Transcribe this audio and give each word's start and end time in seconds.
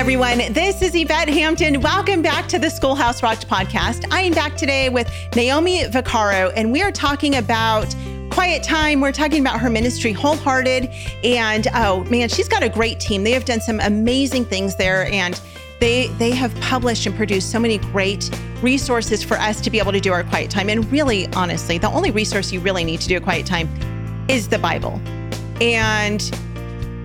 everyone. 0.00 0.38
This 0.54 0.80
is 0.80 0.94
Yvette 0.94 1.28
Hampton. 1.28 1.82
Welcome 1.82 2.22
back 2.22 2.48
to 2.48 2.58
the 2.58 2.70
Schoolhouse 2.70 3.22
Rocked 3.22 3.46
podcast. 3.46 4.10
I 4.10 4.22
am 4.22 4.32
back 4.32 4.56
today 4.56 4.88
with 4.88 5.12
Naomi 5.36 5.82
Vacaro, 5.82 6.50
and 6.56 6.72
we 6.72 6.80
are 6.80 6.90
talking 6.90 7.36
about 7.36 7.94
quiet 8.30 8.62
time. 8.62 9.02
We're 9.02 9.12
talking 9.12 9.42
about 9.42 9.60
her 9.60 9.68
ministry, 9.68 10.12
Wholehearted. 10.12 10.88
And 11.22 11.68
oh 11.74 12.04
man, 12.04 12.30
she's 12.30 12.48
got 12.48 12.62
a 12.62 12.70
great 12.70 12.98
team. 12.98 13.24
They 13.24 13.32
have 13.32 13.44
done 13.44 13.60
some 13.60 13.78
amazing 13.80 14.46
things 14.46 14.74
there. 14.76 15.04
And 15.12 15.38
they 15.80 16.06
they 16.18 16.30
have 16.30 16.58
published 16.62 17.04
and 17.04 17.14
produced 17.14 17.50
so 17.50 17.58
many 17.58 17.76
great 17.76 18.30
resources 18.62 19.22
for 19.22 19.36
us 19.36 19.60
to 19.60 19.68
be 19.68 19.78
able 19.78 19.92
to 19.92 20.00
do 20.00 20.14
our 20.14 20.24
quiet 20.24 20.50
time. 20.50 20.70
And 20.70 20.90
really, 20.90 21.26
honestly, 21.34 21.76
the 21.76 21.90
only 21.90 22.10
resource 22.10 22.50
you 22.52 22.60
really 22.60 22.84
need 22.84 23.02
to 23.02 23.08
do 23.08 23.18
a 23.18 23.20
quiet 23.20 23.44
time 23.44 23.68
is 24.30 24.48
the 24.48 24.58
Bible. 24.58 24.98
And 25.60 26.22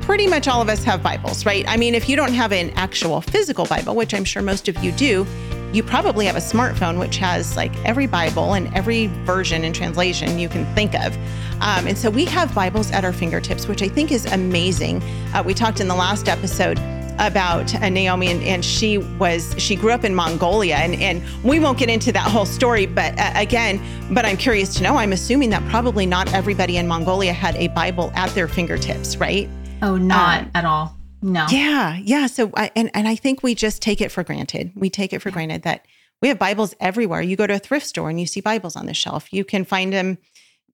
pretty 0.06 0.28
much 0.28 0.48
all 0.48 0.62
of 0.62 0.70
us 0.70 0.84
have 0.84 1.02
Bibles, 1.02 1.48
right? 1.48 1.66
I 1.68 1.78
mean, 1.78 1.96
if 1.96 2.08
you 2.08 2.16
don't 2.16 2.34
have 2.34 2.52
an 2.52 2.70
actual 2.76 3.22
physical 3.22 3.66
Bible, 3.66 3.96
which 3.96 4.14
I'm 4.14 4.24
sure 4.24 4.44
most 4.44 4.68
of 4.68 4.78
you 4.84 4.92
do, 4.92 5.26
you 5.74 5.82
probably 5.82 6.28
have 6.28 6.36
a 6.36 6.40
smartphone 6.40 7.00
which 7.00 7.18
has 7.18 7.58
like 7.58 7.76
every 7.84 8.06
Bible 8.06 8.54
and 8.54 8.72
every 8.76 9.08
version 9.26 9.64
and 9.64 9.74
translation 9.74 10.38
you 10.38 10.48
can 10.48 10.64
think 10.76 10.94
of. 10.94 11.16
Um, 11.60 11.88
and 11.88 11.98
so 11.98 12.12
we 12.12 12.24
have 12.26 12.54
Bibles 12.54 12.92
at 12.92 13.04
our 13.04 13.12
fingertips, 13.12 13.68
which 13.68 13.82
I 13.82 13.88
think 13.88 14.12
is 14.12 14.28
amazing. 14.28 15.02
Uh, 15.34 15.42
we 15.44 15.56
talked 15.56 15.80
in 15.80 15.88
the 15.88 15.96
last 15.96 16.30
episode 16.30 16.78
about 17.18 17.74
uh, 17.74 17.90
Naomi, 17.90 18.28
and, 18.28 18.44
and, 18.44 18.64
she 18.64 19.00
was 19.00 19.56
she 19.58 19.76
grew 19.76 19.92
up 19.92 20.04
in 20.04 20.14
Mongolia, 20.14 20.76
and 20.76 21.02
and 21.02 21.24
we 21.44 21.60
won't 21.60 21.80
get 21.80 21.90
into 21.90 22.12
that 22.12 22.30
whole 22.30 22.46
story, 22.46 22.86
but 22.86 23.18
uh, 23.18 23.32
again, 23.36 23.82
but 24.14 24.24
I'm 24.26 24.38
curious 24.38 24.76
to 24.76 24.84
know. 24.84 24.98
I'm 24.98 25.14
assuming 25.14 25.50
that 25.50 25.68
probably 25.70 26.06
not 26.06 26.32
everybody 26.34 26.78
in 26.78 26.88
Mongolia 26.88 27.34
had 27.34 27.56
a 27.56 27.70
Bible 27.70 28.12
at 28.16 28.30
their 28.32 28.50
fingertips, 28.50 29.16
right? 29.18 29.50
Oh, 29.82 29.98
not 29.98 30.42
um, 30.42 30.52
at 30.56 30.66
all. 30.66 30.96
No. 31.22 31.46
Yeah, 31.50 31.98
yeah. 32.04 32.28
So, 32.28 32.52
I, 32.56 32.72
and 32.76 32.92
and 32.94 33.08
I 33.08 33.16
think 33.16 33.42
we 33.42 33.56
just 33.56 33.82
take 33.82 34.02
it 34.02 34.12
for 34.12 34.24
granted. 34.24 34.72
We 34.76 34.90
take 34.90 35.12
it 35.14 35.22
for 35.22 35.32
granted 35.32 35.64
that 35.64 35.86
we 36.22 36.28
have 36.28 36.40
Bibles 36.40 36.76
everywhere. 36.80 37.22
You 37.22 37.36
go 37.36 37.48
to 37.48 37.56
a 37.56 37.60
thrift 37.60 37.86
store 37.86 38.10
and 38.10 38.20
you 38.20 38.26
see 38.26 38.42
Bibles 38.42 38.76
on 38.76 38.86
the 38.86 38.94
shelf. 38.94 39.34
You 39.34 39.44
can 39.44 39.66
find 39.66 39.92
them, 39.92 40.18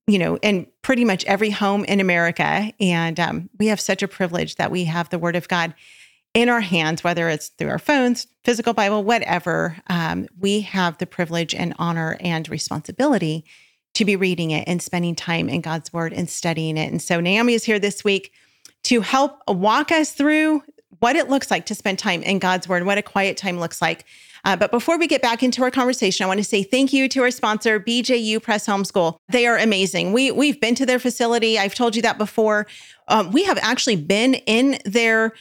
you 0.08 0.20
know, 0.20 0.38
in 0.38 0.68
pretty 0.82 1.06
much 1.06 1.26
every 1.26 1.50
home 1.50 1.84
in 1.86 2.00
America. 2.00 2.72
And 2.80 3.20
um, 3.20 3.50
we 3.60 3.68
have 3.68 3.80
such 3.80 4.04
a 4.04 4.08
privilege 4.08 4.56
that 4.56 4.72
we 4.72 4.86
have 4.86 5.10
the 5.10 5.20
Word 5.20 5.36
of 5.36 5.48
God 5.48 5.74
in 6.34 6.48
our 6.48 6.62
hands, 6.62 7.04
whether 7.04 7.28
it's 7.28 7.50
through 7.50 7.70
our 7.70 7.80
phones, 7.80 8.28
physical 8.44 8.74
Bible, 8.74 9.04
whatever. 9.04 9.78
Um, 9.88 10.28
we 10.40 10.62
have 10.62 10.98
the 10.98 11.08
privilege 11.08 11.54
and 11.54 11.74
honor 11.80 12.18
and 12.20 12.48
responsibility 12.50 13.46
to 13.94 14.06
be 14.06 14.16
reading 14.16 14.52
it 14.52 14.66
and 14.68 14.82
spending 14.82 15.16
time 15.16 15.50
in 15.50 15.62
God's 15.62 15.92
Word 15.92 16.14
and 16.14 16.30
studying 16.30 16.78
it. 16.78 16.92
And 16.92 17.02
so 17.02 17.20
Naomi 17.20 17.54
is 17.54 17.66
here 17.66 17.80
this 17.80 18.04
week 18.04 18.32
to 18.84 19.02
help 19.02 19.40
walk 19.48 19.92
us 19.92 20.12
through 20.12 20.64
what 21.00 21.16
it 21.16 21.30
looks 21.30 21.50
like 21.50 21.66
to 21.66 21.76
spend 21.76 22.00
time 22.00 22.22
in 22.24 22.40
God's 22.40 22.68
Word, 22.68 22.86
what 22.86 22.98
a 22.98 23.02
quiet 23.02 23.38
time 23.38 23.60
looks 23.60 23.82
like. 23.82 24.06
Uh, 24.44 24.56
but 24.56 24.72
before 24.72 24.98
we 24.98 25.08
get 25.08 25.22
back 25.22 25.44
into 25.44 25.62
our 25.64 25.72
conversation, 25.72 26.24
I 26.24 26.28
want 26.28 26.40
to 26.40 26.44
say 26.44 26.64
thank 26.64 26.94
you 26.94 27.08
to 27.10 27.22
our 27.22 27.32
sponsor, 27.32 27.80
BJU 27.80 28.42
Press 28.42 28.66
Homeschool. 28.66 29.18
They 29.30 29.46
are 29.46 29.58
amazing. 29.58 30.14
We 30.14 30.32
we've 30.32 30.60
been 30.60 30.76
to 30.76 30.86
their 30.86 31.00
facility. 31.00 31.60
I've 31.60 31.76
told 31.76 31.96
you 31.96 32.02
that 32.02 32.18
before. 32.18 32.68
Um, 33.08 33.32
we 33.32 33.44
have 33.44 33.60
actually 33.62 33.98
been 33.98 34.36
in 34.36 34.80
their 34.86 35.34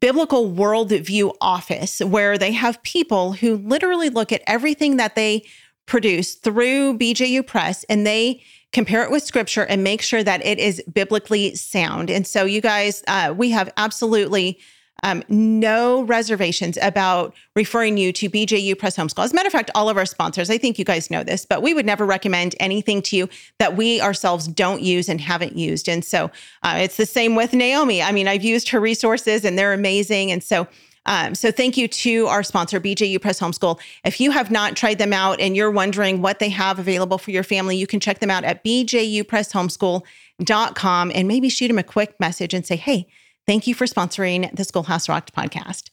biblical 0.00 0.50
worldview 0.50 1.34
office 1.40 2.00
where 2.00 2.38
they 2.38 2.52
have 2.52 2.82
people 2.82 3.32
who 3.32 3.56
literally 3.56 4.10
look 4.10 4.32
at 4.32 4.42
everything 4.46 4.96
that 4.96 5.14
they 5.14 5.44
produce 5.86 6.34
through 6.34 6.98
BJU 6.98 7.46
Press 7.46 7.84
and 7.84 8.06
they 8.06 8.42
compare 8.72 9.02
it 9.02 9.10
with 9.10 9.22
scripture 9.22 9.62
and 9.62 9.82
make 9.82 10.02
sure 10.02 10.22
that 10.22 10.44
it 10.44 10.58
is 10.58 10.82
biblically 10.92 11.54
sound. 11.54 12.10
And 12.10 12.26
so, 12.26 12.44
you 12.44 12.60
guys, 12.60 13.02
uh, 13.08 13.34
we 13.36 13.50
have 13.50 13.72
absolutely 13.76 14.58
um, 15.04 15.22
no 15.28 16.02
reservations 16.02 16.76
about 16.82 17.34
referring 17.54 17.96
you 17.96 18.12
to 18.12 18.28
BJU 18.28 18.76
Press 18.78 18.96
Homeschool. 18.96 19.24
As 19.24 19.32
a 19.32 19.34
matter 19.34 19.46
of 19.46 19.52
fact, 19.52 19.70
all 19.74 19.88
of 19.88 19.96
our 19.96 20.06
sponsors, 20.06 20.50
I 20.50 20.58
think 20.58 20.78
you 20.78 20.84
guys 20.84 21.10
know 21.10 21.22
this, 21.22 21.46
but 21.46 21.62
we 21.62 21.72
would 21.72 21.86
never 21.86 22.04
recommend 22.04 22.56
anything 22.58 23.00
to 23.02 23.16
you 23.16 23.28
that 23.58 23.76
we 23.76 24.00
ourselves 24.00 24.48
don't 24.48 24.82
use 24.82 25.08
and 25.08 25.20
haven't 25.20 25.56
used. 25.56 25.88
And 25.88 26.04
so 26.04 26.30
uh, 26.62 26.78
it's 26.78 26.96
the 26.96 27.06
same 27.06 27.36
with 27.36 27.52
Naomi. 27.52 28.02
I 28.02 28.10
mean, 28.10 28.26
I've 28.26 28.42
used 28.42 28.70
her 28.70 28.80
resources 28.80 29.44
and 29.44 29.56
they're 29.56 29.72
amazing. 29.72 30.32
And 30.32 30.42
so 30.42 30.66
um, 31.08 31.34
so 31.34 31.50
thank 31.50 31.76
you 31.78 31.88
to 31.88 32.26
our 32.26 32.42
sponsor, 32.42 32.78
BJU 32.78 33.22
Press 33.22 33.40
Homeschool. 33.40 33.80
If 34.04 34.20
you 34.20 34.30
have 34.30 34.50
not 34.50 34.76
tried 34.76 34.98
them 34.98 35.14
out 35.14 35.40
and 35.40 35.56
you're 35.56 35.70
wondering 35.70 36.20
what 36.20 36.38
they 36.38 36.50
have 36.50 36.78
available 36.78 37.16
for 37.16 37.30
your 37.30 37.42
family, 37.42 37.78
you 37.78 37.86
can 37.86 37.98
check 37.98 38.18
them 38.18 38.30
out 38.30 38.44
at 38.44 38.62
bjupresshomeschool.com 38.62 41.12
and 41.14 41.26
maybe 41.26 41.48
shoot 41.48 41.68
them 41.68 41.78
a 41.78 41.82
quick 41.82 42.20
message 42.20 42.52
and 42.52 42.66
say, 42.66 42.76
hey, 42.76 43.06
thank 43.46 43.66
you 43.66 43.74
for 43.74 43.86
sponsoring 43.86 44.54
the 44.54 44.64
Schoolhouse 44.64 45.08
Rocked 45.08 45.34
podcast. 45.34 45.88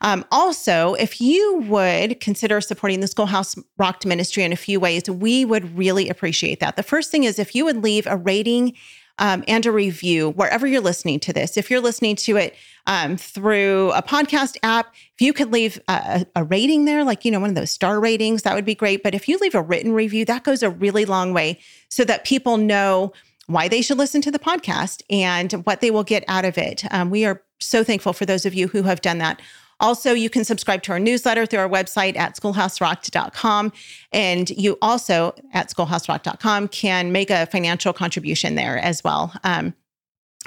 Um, 0.00 0.24
also, 0.32 0.94
if 0.94 1.20
you 1.20 1.58
would 1.68 2.18
consider 2.18 2.60
supporting 2.60 2.98
the 2.98 3.06
Schoolhouse 3.06 3.54
Rocked 3.78 4.06
ministry 4.06 4.42
in 4.42 4.52
a 4.52 4.56
few 4.56 4.80
ways, 4.80 5.08
we 5.08 5.44
would 5.44 5.78
really 5.78 6.08
appreciate 6.08 6.58
that. 6.58 6.74
The 6.74 6.82
first 6.82 7.12
thing 7.12 7.22
is 7.22 7.38
if 7.38 7.54
you 7.54 7.64
would 7.64 7.84
leave 7.84 8.08
a 8.08 8.16
rating 8.16 8.74
um, 9.18 9.44
and 9.48 9.66
a 9.66 9.72
review 9.72 10.30
wherever 10.30 10.66
you're 10.66 10.80
listening 10.80 11.20
to 11.20 11.32
this. 11.32 11.56
If 11.56 11.70
you're 11.70 11.80
listening 11.80 12.16
to 12.16 12.36
it 12.36 12.54
um, 12.86 13.16
through 13.16 13.92
a 13.92 14.02
podcast 14.02 14.56
app, 14.62 14.94
if 14.94 15.20
you 15.20 15.32
could 15.32 15.52
leave 15.52 15.80
a, 15.88 16.26
a, 16.34 16.44
rating 16.44 16.84
there, 16.84 17.04
like, 17.04 17.24
you 17.24 17.30
know, 17.30 17.40
one 17.40 17.50
of 17.50 17.56
those 17.56 17.70
star 17.70 18.00
ratings, 18.00 18.42
that 18.42 18.54
would 18.54 18.64
be 18.64 18.74
great. 18.74 19.02
But 19.02 19.14
if 19.14 19.28
you 19.28 19.38
leave 19.38 19.54
a 19.54 19.62
written 19.62 19.92
review, 19.92 20.24
that 20.24 20.44
goes 20.44 20.62
a 20.62 20.70
really 20.70 21.04
long 21.04 21.32
way 21.32 21.60
so 21.88 22.04
that 22.04 22.24
people 22.24 22.56
know 22.56 23.12
why 23.46 23.66
they 23.66 23.82
should 23.82 23.98
listen 23.98 24.20
to 24.22 24.30
the 24.30 24.38
podcast 24.38 25.02
and 25.10 25.52
what 25.66 25.80
they 25.80 25.90
will 25.90 26.04
get 26.04 26.24
out 26.28 26.44
of 26.44 26.58
it. 26.58 26.84
Um, 26.90 27.10
we 27.10 27.24
are 27.24 27.42
so 27.60 27.82
thankful 27.82 28.12
for 28.12 28.26
those 28.26 28.46
of 28.46 28.54
you 28.54 28.68
who 28.68 28.82
have 28.82 29.00
done 29.00 29.18
that. 29.18 29.40
Also, 29.80 30.12
you 30.12 30.28
can 30.28 30.44
subscribe 30.44 30.82
to 30.82 30.92
our 30.92 30.98
newsletter 30.98 31.46
through 31.46 31.60
our 31.60 31.68
website 31.68 32.16
at 32.16 32.36
schoolhouserocked.com. 32.36 33.72
And 34.12 34.50
you 34.50 34.76
also 34.82 35.34
at 35.52 35.70
schoolhouserocked.com 35.70 36.68
can 36.68 37.12
make 37.12 37.30
a 37.30 37.46
financial 37.46 37.92
contribution 37.92 38.54
there 38.54 38.78
as 38.78 39.04
well. 39.04 39.32
Um, 39.44 39.74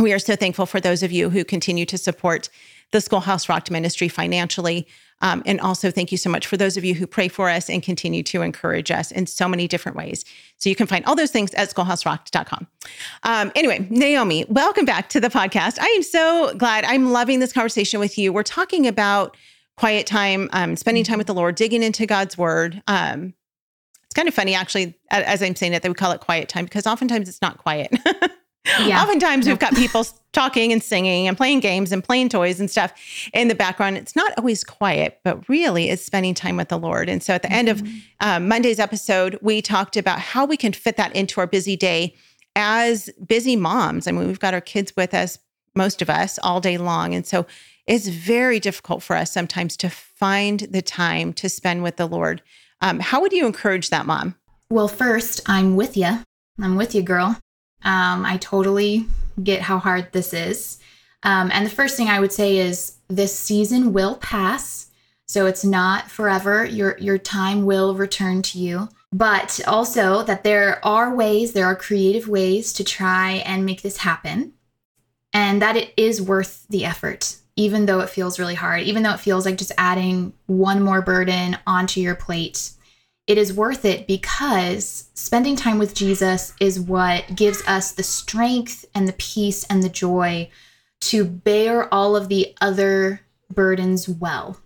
we 0.01 0.13
are 0.13 0.19
so 0.19 0.35
thankful 0.35 0.65
for 0.65 0.79
those 0.79 1.03
of 1.03 1.11
you 1.11 1.29
who 1.29 1.43
continue 1.43 1.85
to 1.85 1.97
support 1.97 2.49
the 2.91 3.01
Schoolhouse 3.01 3.47
Rocked 3.47 3.71
ministry 3.71 4.07
financially. 4.07 4.87
Um, 5.21 5.43
and 5.45 5.61
also, 5.61 5.91
thank 5.91 6.11
you 6.11 6.17
so 6.17 6.29
much 6.29 6.47
for 6.47 6.57
those 6.57 6.77
of 6.77 6.83
you 6.83 6.95
who 6.95 7.05
pray 7.05 7.27
for 7.27 7.49
us 7.49 7.69
and 7.69 7.83
continue 7.83 8.23
to 8.23 8.41
encourage 8.41 8.89
us 8.89 9.11
in 9.11 9.27
so 9.27 9.47
many 9.47 9.67
different 9.67 9.95
ways. 9.95 10.25
So 10.57 10.69
you 10.69 10.75
can 10.75 10.87
find 10.87 11.05
all 11.05 11.15
those 11.15 11.31
things 11.31 11.53
at 11.53 11.69
schoolhouserocked.com. 11.69 12.67
Um, 13.23 13.51
anyway, 13.55 13.87
Naomi, 13.89 14.45
welcome 14.49 14.85
back 14.85 15.09
to 15.09 15.19
the 15.19 15.29
podcast. 15.29 15.77
I 15.79 15.87
am 15.87 16.03
so 16.03 16.53
glad. 16.57 16.83
I'm 16.85 17.11
loving 17.11 17.39
this 17.39 17.53
conversation 17.53 17.99
with 17.99 18.17
you. 18.17 18.33
We're 18.33 18.43
talking 18.43 18.87
about 18.87 19.37
quiet 19.77 20.07
time, 20.07 20.49
um, 20.53 20.75
spending 20.75 21.03
time 21.03 21.19
with 21.19 21.27
the 21.27 21.33
Lord, 21.33 21.55
digging 21.55 21.83
into 21.83 22.05
God's 22.05 22.37
word. 22.37 22.81
Um, 22.87 23.33
it's 24.03 24.15
kind 24.15 24.27
of 24.27 24.33
funny, 24.33 24.55
actually, 24.55 24.95
as 25.09 25.41
I'm 25.41 25.55
saying 25.55 25.73
it, 25.73 25.83
that 25.83 25.89
we 25.89 25.95
call 25.95 26.11
it 26.11 26.19
quiet 26.19 26.49
time 26.49 26.65
because 26.65 26.87
oftentimes 26.87 27.29
it's 27.29 27.41
not 27.41 27.59
quiet. 27.59 27.93
Yeah. 28.65 29.01
Oftentimes 29.01 29.47
we've 29.47 29.57
got 29.57 29.75
people 29.75 30.05
talking 30.33 30.71
and 30.71 30.83
singing 30.83 31.27
and 31.27 31.35
playing 31.35 31.61
games 31.61 31.91
and 31.91 32.03
playing 32.03 32.29
toys 32.29 32.59
and 32.59 32.69
stuff 32.69 32.93
in 33.33 33.47
the 33.47 33.55
background. 33.55 33.97
It's 33.97 34.15
not 34.15 34.33
always 34.37 34.63
quiet, 34.63 35.19
but 35.23 35.47
really 35.49 35.89
it's 35.89 36.03
spending 36.03 36.33
time 36.33 36.57
with 36.57 36.69
the 36.69 36.77
Lord. 36.77 37.09
And 37.09 37.23
so 37.23 37.33
at 37.33 37.41
the 37.41 37.47
mm-hmm. 37.47 37.57
end 37.57 37.69
of 37.69 37.81
mm-hmm. 37.81 37.97
um, 38.19 38.47
Monday's 38.47 38.79
episode, 38.79 39.37
we 39.41 39.61
talked 39.61 39.97
about 39.97 40.19
how 40.19 40.45
we 40.45 40.57
can 40.57 40.73
fit 40.73 40.95
that 40.97 41.15
into 41.15 41.39
our 41.39 41.47
busy 41.47 41.75
day 41.75 42.15
as 42.55 43.09
busy 43.25 43.55
moms. 43.55 44.07
I 44.07 44.11
mean, 44.11 44.27
we've 44.27 44.39
got 44.39 44.53
our 44.53 44.61
kids 44.61 44.93
with 44.95 45.13
us, 45.13 45.39
most 45.75 46.01
of 46.01 46.09
us, 46.09 46.37
all 46.43 46.61
day 46.61 46.77
long. 46.77 47.15
And 47.15 47.25
so 47.25 47.47
it's 47.87 48.07
very 48.07 48.59
difficult 48.59 49.01
for 49.01 49.15
us 49.15 49.31
sometimes 49.31 49.75
to 49.77 49.89
find 49.89 50.61
the 50.69 50.81
time 50.81 51.33
to 51.33 51.49
spend 51.49 51.81
with 51.81 51.97
the 51.97 52.07
Lord. 52.07 52.41
Um, 52.81 52.99
how 52.99 53.21
would 53.21 53.33
you 53.33 53.45
encourage 53.45 53.89
that, 53.89 54.05
mom? 54.05 54.35
Well, 54.69 54.87
first, 54.87 55.41
I'm 55.47 55.75
with 55.75 55.97
you. 55.97 56.23
I'm 56.59 56.75
with 56.75 56.93
you, 56.93 57.01
girl. 57.01 57.37
Um, 57.83 58.25
I 58.25 58.37
totally 58.37 59.05
get 59.43 59.61
how 59.61 59.79
hard 59.79 60.11
this 60.11 60.33
is. 60.33 60.79
Um, 61.23 61.51
and 61.53 61.65
the 61.65 61.71
first 61.71 61.97
thing 61.97 62.07
I 62.07 62.19
would 62.19 62.33
say 62.33 62.57
is 62.57 62.97
this 63.07 63.37
season 63.37 63.93
will 63.93 64.15
pass. 64.15 64.87
So 65.25 65.45
it's 65.45 65.63
not 65.63 66.09
forever. 66.11 66.65
Your 66.65 66.97
your 66.97 67.17
time 67.17 67.65
will 67.65 67.95
return 67.95 68.41
to 68.43 68.59
you. 68.59 68.89
But 69.13 69.59
also 69.67 70.23
that 70.23 70.43
there 70.43 70.85
are 70.85 71.13
ways, 71.13 71.53
there 71.53 71.65
are 71.65 71.75
creative 71.75 72.27
ways 72.27 72.73
to 72.73 72.83
try 72.83 73.43
and 73.45 73.65
make 73.65 73.81
this 73.81 73.97
happen. 73.97 74.53
And 75.33 75.61
that 75.61 75.77
it 75.77 75.93
is 75.95 76.21
worth 76.21 76.65
the 76.69 76.85
effort, 76.85 77.37
even 77.55 77.85
though 77.85 77.99
it 77.99 78.09
feels 78.09 78.39
really 78.39 78.55
hard, 78.55 78.81
even 78.83 79.03
though 79.03 79.13
it 79.13 79.19
feels 79.19 79.45
like 79.45 79.57
just 79.57 79.71
adding 79.77 80.33
one 80.47 80.81
more 80.81 81.01
burden 81.01 81.57
onto 81.65 82.01
your 82.01 82.15
plate 82.15 82.71
it 83.27 83.37
is 83.37 83.53
worth 83.53 83.85
it 83.85 84.07
because 84.07 85.09
spending 85.13 85.55
time 85.55 85.79
with 85.79 85.93
Jesus 85.93 86.53
is 86.59 86.79
what 86.79 87.35
gives 87.35 87.61
us 87.67 87.91
the 87.91 88.03
strength 88.03 88.85
and 88.95 89.07
the 89.07 89.13
peace 89.13 89.63
and 89.65 89.83
the 89.83 89.89
joy 89.89 90.49
to 91.01 91.23
bear 91.23 91.91
all 91.93 92.15
of 92.15 92.29
the 92.29 92.55
other 92.61 93.21
burdens 93.49 94.07
well. 94.07 94.59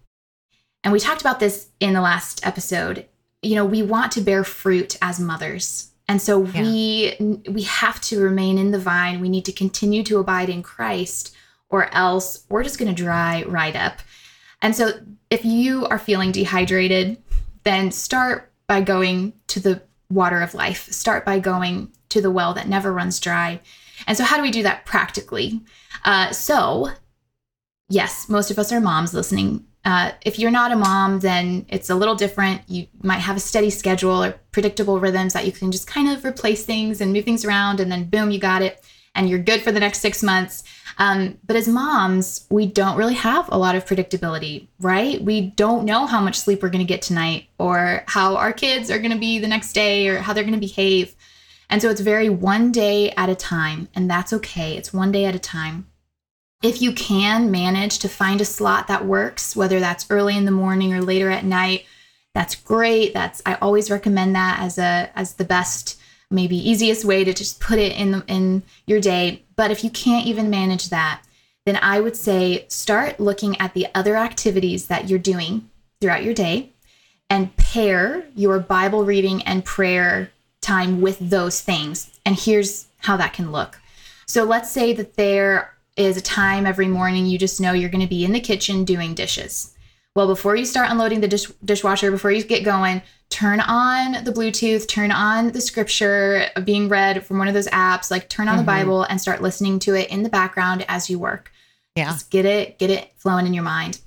And 0.84 0.94
we 0.94 1.00
talked 1.00 1.22
about 1.22 1.40
this 1.40 1.70
in 1.80 1.94
the 1.94 2.02
last 2.02 2.46
episode. 2.46 3.06
You 3.42 3.56
know, 3.56 3.66
we 3.66 3.84
want 3.84 4.12
to 4.14 4.22
bear 4.22 4.44
fruit 4.44 4.98
as 5.02 5.20
mothers. 5.20 5.90
And 6.08 6.22
so 6.22 6.46
yeah. 6.46 6.62
we 6.62 7.42
we 7.50 7.64
have 7.64 8.00
to 8.02 8.22
remain 8.22 8.58
in 8.58 8.72
the 8.72 8.80
vine. 8.80 9.20
We 9.20 9.30
need 9.30 9.46
to 9.46 9.52
continue 9.52 10.04
to 10.04 10.20
abide 10.20 10.50
in 10.50 10.62
Christ 10.62 11.36
or 11.70 11.94
else 11.94 12.46
we're 12.50 12.64
just 12.64 12.78
going 12.78 12.94
to 12.94 13.04
dry 13.04 13.44
right 13.44 13.76
up. 13.76 14.00
And 14.62 14.76
so 14.76 14.92
if 15.30 15.44
you 15.44 15.86
are 15.88 16.00
feeling 16.00 16.32
dehydrated, 16.32 17.18
then 17.66 17.92
start 17.92 18.54
by 18.68 18.82
going 18.82 19.34
to 19.48 19.60
the 19.60 19.82
water 20.10 20.42
of 20.42 20.54
life. 20.54 20.90
Start 20.92 21.26
by 21.26 21.40
going 21.40 21.92
to 22.10 22.22
the 22.22 22.32
well 22.32 22.54
that 22.54 22.70
never 22.70 22.94
runs 22.94 23.20
dry. 23.20 23.60
And 24.08 24.18
so, 24.18 24.24
how 24.24 24.38
do 24.38 24.44
we 24.44 24.52
do 24.52 24.64
that 24.64 24.86
practically? 24.86 25.62
Uh, 26.06 26.32
so, 26.32 26.90
yes, 27.90 28.30
most 28.30 28.52
of 28.52 28.60
us 28.60 28.72
are 28.72 28.80
moms 28.80 29.14
listening. 29.14 29.66
Uh, 29.84 30.12
if 30.22 30.40
you're 30.40 30.52
not 30.52 30.72
a 30.72 30.76
mom, 30.76 31.20
then 31.20 31.66
it's 31.70 31.90
a 31.90 31.96
little 31.96 32.16
different. 32.16 32.62
You 32.68 32.88
might 33.04 33.20
have 33.20 33.38
a 33.38 33.42
steady 33.42 33.70
schedule 33.70 34.24
or 34.24 34.36
predictable 34.52 35.00
rhythms 35.00 35.34
that 35.34 35.46
you 35.46 35.52
can 35.52 35.72
just 35.72 35.86
kind 35.86 36.10
of 36.10 36.26
replace 36.26 36.66
things 36.66 37.02
and 37.02 37.14
move 37.14 37.26
things 37.26 37.46
around, 37.46 37.80
and 37.80 37.92
then 37.92 38.06
boom, 38.06 38.32
you 38.32 38.40
got 38.40 38.62
it, 38.62 38.84
and 39.14 39.30
you're 39.30 39.40
good 39.40 39.62
for 39.62 39.72
the 39.72 39.80
next 39.80 40.00
six 40.00 40.24
months. 40.24 40.64
Um, 40.98 41.38
but 41.46 41.56
as 41.56 41.68
moms, 41.68 42.46
we 42.50 42.66
don't 42.66 42.98
really 42.98 43.16
have 43.16 43.50
a 43.50 43.58
lot 43.58 43.76
of 43.76 43.86
predictability, 43.86 44.68
right? 44.80 45.22
We 45.22 45.42
don't 45.42 45.86
know 45.86 46.06
how 46.06 46.22
much 46.22 46.40
sleep 46.40 46.64
we're 46.64 46.70
going 46.70 46.86
to 46.86 46.94
get 46.94 47.02
tonight, 47.02 47.48
or 47.58 48.04
how 48.08 48.38
our 48.38 48.54
kids 48.54 48.90
are 48.90 49.00
going 49.00 49.12
to 49.12 49.18
be 49.18 49.40
the 49.40 49.48
next 49.48 49.74
day, 49.74 50.08
or 50.08 50.20
how 50.20 50.34
they're 50.34 50.44
going 50.44 50.54
to 50.54 50.60
behave. 50.60 51.16
And 51.70 51.82
so 51.82 51.90
it's 51.90 52.02
very 52.02 52.30
one 52.30 52.72
day 52.72 53.12
at 53.12 53.30
a 53.30 53.36
time, 53.36 53.90
and 53.94 54.10
that's 54.10 54.34
okay. 54.34 54.78
It's 54.78 54.94
one 54.94 55.12
day 55.12 55.26
at 55.26 55.36
a 55.36 55.40
time. 55.40 55.88
If 56.64 56.82
you 56.82 56.94
can 56.94 57.52
manage 57.52 58.00
to 58.00 58.10
find 58.10 58.40
a 58.40 58.46
slot 58.46 58.88
that 58.88 59.06
works, 59.06 59.56
whether 59.56 59.80
that's 59.80 60.10
early 60.10 60.38
in 60.38 60.46
the 60.46 60.52
morning 60.52 60.94
or 60.94 61.02
later 61.02 61.30
at 61.30 61.44
night, 61.44 61.86
that's 62.34 62.56
great. 62.56 63.14
That's 63.14 63.42
I 63.46 63.56
always 63.56 63.92
recommend 63.92 64.36
that 64.36 64.60
as 64.60 64.78
a 64.78 65.10
as 65.16 65.36
the 65.36 65.46
best 65.46 65.95
maybe 66.30 66.58
easiest 66.58 67.06
way 67.06 67.24
to 67.24 67.34
just 67.34 67.60
put 67.60 67.80
it 67.80 67.96
in 67.96 68.12
the, 68.12 68.24
in 68.28 68.64
your 68.86 69.00
day. 69.00 69.44
But 69.56 69.72
if 69.72 69.84
you 69.84 69.90
can't 69.90 70.28
even 70.28 70.50
manage 70.50 70.90
that, 70.90 71.22
then 71.66 71.78
I 71.82 72.00
would 72.00 72.16
say 72.16 72.66
start 72.68 73.20
looking 73.20 73.60
at 73.60 73.74
the 73.74 73.88
other 73.96 74.16
activities 74.16 74.88
that 74.88 75.10
you're 75.10 75.20
doing 75.20 75.70
throughout 76.00 76.24
your 76.24 76.34
day 76.34 76.72
and 77.30 77.56
pair 77.58 78.26
your 78.36 78.60
Bible 78.60 79.04
reading 79.04 79.42
and 79.44 79.66
prayer 79.66 80.32
time 80.62 81.02
with 81.02 81.18
those 81.20 81.62
things. 81.62 82.12
And 82.26 82.36
here's 82.36 82.88
how 83.00 83.18
that 83.18 83.34
can 83.34 83.52
look. 83.52 83.80
So 84.26 84.44
let's 84.44 84.72
say 84.72 84.94
that 84.94 85.16
there 85.16 85.74
is 85.96 86.18
a 86.18 86.22
time 86.22 86.66
every 86.66 86.88
morning 86.88 87.26
you 87.26 87.38
just 87.38 87.62
know 87.62 87.72
you're 87.72 87.90
going 87.90 88.02
to 88.02 88.08
be 88.08 88.26
in 88.26 88.34
the 88.34 88.40
kitchen 88.40 88.84
doing 88.84 89.14
dishes. 89.14 89.74
Well, 90.16 90.28
before 90.28 90.56
you 90.56 90.66
start 90.66 90.90
unloading 90.90 91.22
the 91.22 91.28
dish- 91.28 91.52
dishwasher, 91.64 92.12
before 92.12 92.32
you 92.32 92.44
get 92.44 92.64
going, 92.64 93.02
turn 93.30 93.60
on 93.60 94.24
the 94.24 94.32
Bluetooth, 94.32 94.88
turn 94.88 95.12
on 95.12 95.52
the 95.52 95.62
scripture 95.62 96.48
being 96.64 96.88
read 96.90 97.26
from 97.26 97.38
one 97.38 97.48
of 97.48 97.54
those 97.54 97.68
apps, 97.68 98.10
like 98.10 98.30
turn 98.30 98.48
on 98.48 98.56
mm-hmm. 98.56 98.66
the 98.66 98.72
Bible 98.72 99.04
and 99.04 99.20
start 99.20 99.42
listening 99.42 99.80
to 99.80 99.96
it 99.96 100.10
in 100.10 100.24
the 100.24 100.30
background 100.30 100.86
as 100.88 101.10
you 101.10 101.20
work. 101.20 101.52
Yeah. 101.96 102.06
Just 102.12 102.30
get 102.30 102.46
it, 102.46 102.78
get 102.80 102.90
it 102.90 103.12
flowing 103.18 103.46
in 103.46 103.54
your 103.54 103.64
mind. 103.64 104.00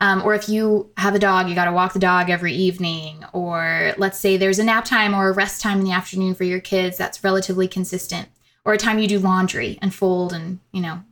Um, 0.00 0.22
or 0.22 0.34
if 0.34 0.48
you 0.48 0.92
have 0.96 1.14
a 1.14 1.18
dog, 1.18 1.48
you 1.48 1.56
got 1.56 1.64
to 1.64 1.72
walk 1.72 1.92
the 1.92 1.98
dog 1.98 2.30
every 2.30 2.52
evening. 2.52 3.24
Or 3.32 3.94
let's 3.96 4.18
say 4.18 4.36
there's 4.36 4.60
a 4.60 4.64
nap 4.64 4.84
time 4.84 5.12
or 5.14 5.28
a 5.28 5.32
rest 5.32 5.60
time 5.60 5.78
in 5.78 5.84
the 5.84 5.92
afternoon 5.92 6.34
for 6.34 6.44
your 6.44 6.60
kids 6.60 6.96
that's 6.96 7.24
relatively 7.24 7.66
consistent. 7.66 8.28
Or 8.64 8.74
a 8.74 8.78
time 8.78 8.98
you 8.98 9.08
do 9.08 9.18
laundry 9.18 9.78
and 9.82 9.94
fold 9.94 10.32
and, 10.32 10.60
you 10.72 10.82
know, 10.82 11.02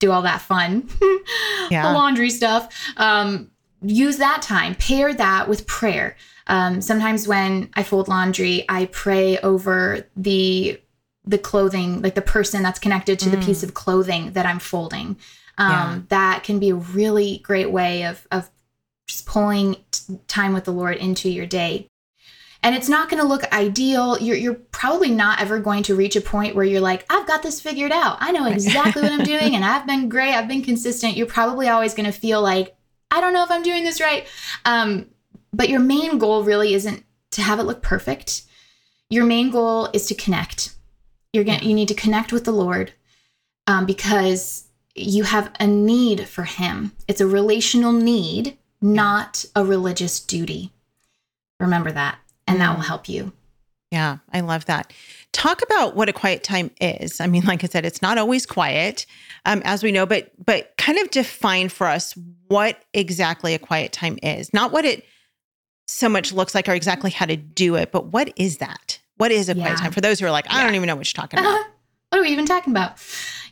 do 0.00 0.10
all 0.10 0.22
that 0.22 0.40
fun 0.40 0.88
yeah. 1.70 1.92
laundry 1.92 2.30
stuff. 2.30 2.74
Um, 2.96 3.51
use 3.82 4.18
that 4.18 4.42
time, 4.42 4.74
pair 4.74 5.12
that 5.14 5.48
with 5.48 5.66
prayer. 5.66 6.16
Um, 6.46 6.80
sometimes 6.80 7.28
when 7.28 7.70
I 7.74 7.82
fold 7.82 8.08
laundry, 8.08 8.64
I 8.68 8.86
pray 8.86 9.38
over 9.38 10.06
the 10.16 10.80
the 11.24 11.38
clothing, 11.38 12.02
like 12.02 12.16
the 12.16 12.22
person 12.22 12.64
that's 12.64 12.80
connected 12.80 13.18
to 13.20 13.28
mm. 13.28 13.32
the 13.32 13.46
piece 13.46 13.62
of 13.62 13.74
clothing 13.74 14.32
that 14.32 14.44
I'm 14.44 14.58
folding. 14.58 15.16
Um, 15.56 15.70
yeah. 15.70 15.98
That 16.08 16.42
can 16.42 16.58
be 16.58 16.70
a 16.70 16.74
really 16.74 17.38
great 17.38 17.70
way 17.70 18.04
of 18.06 18.26
of 18.32 18.50
just 19.06 19.26
pulling 19.26 19.76
t- 19.90 20.18
time 20.26 20.52
with 20.52 20.64
the 20.64 20.72
Lord 20.72 20.96
into 20.96 21.30
your 21.30 21.46
day. 21.46 21.86
And 22.64 22.76
it's 22.76 22.88
not 22.88 23.08
going 23.08 23.20
to 23.20 23.28
look 23.28 23.52
ideal. 23.52 24.18
You're, 24.20 24.36
you're 24.36 24.54
probably 24.54 25.10
not 25.10 25.40
ever 25.40 25.58
going 25.58 25.82
to 25.84 25.96
reach 25.96 26.14
a 26.14 26.20
point 26.20 26.54
where 26.54 26.64
you're 26.64 26.80
like, 26.80 27.04
I've 27.10 27.26
got 27.26 27.42
this 27.42 27.60
figured 27.60 27.90
out. 27.90 28.18
I 28.20 28.30
know 28.30 28.46
exactly 28.46 29.02
what 29.02 29.10
I'm 29.10 29.24
doing 29.24 29.56
and 29.56 29.64
I've 29.64 29.84
been 29.84 30.08
great. 30.08 30.32
I've 30.32 30.46
been 30.46 30.62
consistent. 30.62 31.16
You're 31.16 31.26
probably 31.26 31.68
always 31.68 31.94
going 31.94 32.06
to 32.06 32.16
feel 32.16 32.40
like, 32.40 32.76
I 33.12 33.20
don't 33.20 33.34
know 33.34 33.44
if 33.44 33.50
I'm 33.50 33.62
doing 33.62 33.84
this 33.84 34.00
right. 34.00 34.26
Um, 34.64 35.06
but 35.52 35.68
your 35.68 35.80
main 35.80 36.18
goal 36.18 36.42
really 36.42 36.74
isn't 36.74 37.04
to 37.32 37.42
have 37.42 37.60
it 37.60 37.64
look 37.64 37.82
perfect. 37.82 38.42
Your 39.10 39.26
main 39.26 39.50
goal 39.50 39.90
is 39.92 40.06
to 40.06 40.14
connect. 40.14 40.74
You're 41.32 41.44
to 41.44 41.64
you 41.64 41.74
need 41.74 41.88
to 41.88 41.94
connect 41.94 42.32
with 42.32 42.44
the 42.44 42.52
Lord 42.52 42.92
um, 43.66 43.86
because 43.86 44.64
you 44.94 45.24
have 45.24 45.52
a 45.60 45.66
need 45.66 46.26
for 46.28 46.44
Him. 46.44 46.92
It's 47.06 47.20
a 47.20 47.26
relational 47.26 47.92
need, 47.92 48.56
not 48.80 49.44
a 49.54 49.64
religious 49.64 50.18
duty. 50.18 50.72
Remember 51.60 51.92
that, 51.92 52.18
and 52.46 52.60
that 52.60 52.74
will 52.74 52.84
mm. 52.84 52.88
help 52.88 53.08
you. 53.08 53.32
Yeah, 53.90 54.18
I 54.32 54.40
love 54.40 54.64
that. 54.66 54.92
Talk 55.32 55.62
about 55.62 55.96
what 55.96 56.08
a 56.08 56.12
quiet 56.12 56.44
time 56.44 56.70
is. 56.80 57.20
I 57.20 57.26
mean, 57.26 57.44
like 57.44 57.64
I 57.64 57.66
said, 57.66 57.86
it's 57.86 58.02
not 58.02 58.18
always 58.18 58.44
quiet, 58.44 59.06
um, 59.46 59.62
as 59.64 59.82
we 59.82 59.90
know, 59.90 60.04
but 60.04 60.30
but 60.44 60.76
kind 60.76 60.98
of 60.98 61.10
define 61.10 61.68
for 61.68 61.86
us 61.86 62.14
what 62.48 62.82
exactly 62.92 63.54
a 63.54 63.58
quiet 63.58 63.92
time 63.92 64.18
is. 64.22 64.52
Not 64.52 64.72
what 64.72 64.84
it 64.84 65.06
so 65.86 66.08
much 66.08 66.32
looks 66.32 66.54
like 66.54 66.68
or 66.68 66.72
exactly 66.72 67.10
how 67.10 67.26
to 67.26 67.36
do 67.36 67.76
it, 67.76 67.92
but 67.92 68.06
what 68.06 68.32
is 68.36 68.58
that? 68.58 69.00
What 69.16 69.30
is 69.32 69.48
a 69.48 69.54
yeah. 69.54 69.64
quiet 69.64 69.78
time? 69.78 69.92
For 69.92 70.00
those 70.00 70.20
who 70.20 70.26
are 70.26 70.30
like, 70.30 70.50
I 70.50 70.58
yeah. 70.58 70.64
don't 70.64 70.74
even 70.74 70.86
know 70.86 70.96
what 70.96 71.06
you're 71.06 71.20
talking 71.20 71.38
about. 71.38 71.64
what 72.10 72.18
are 72.18 72.22
we 72.22 72.28
even 72.28 72.46
talking 72.46 72.72
about? 72.72 72.98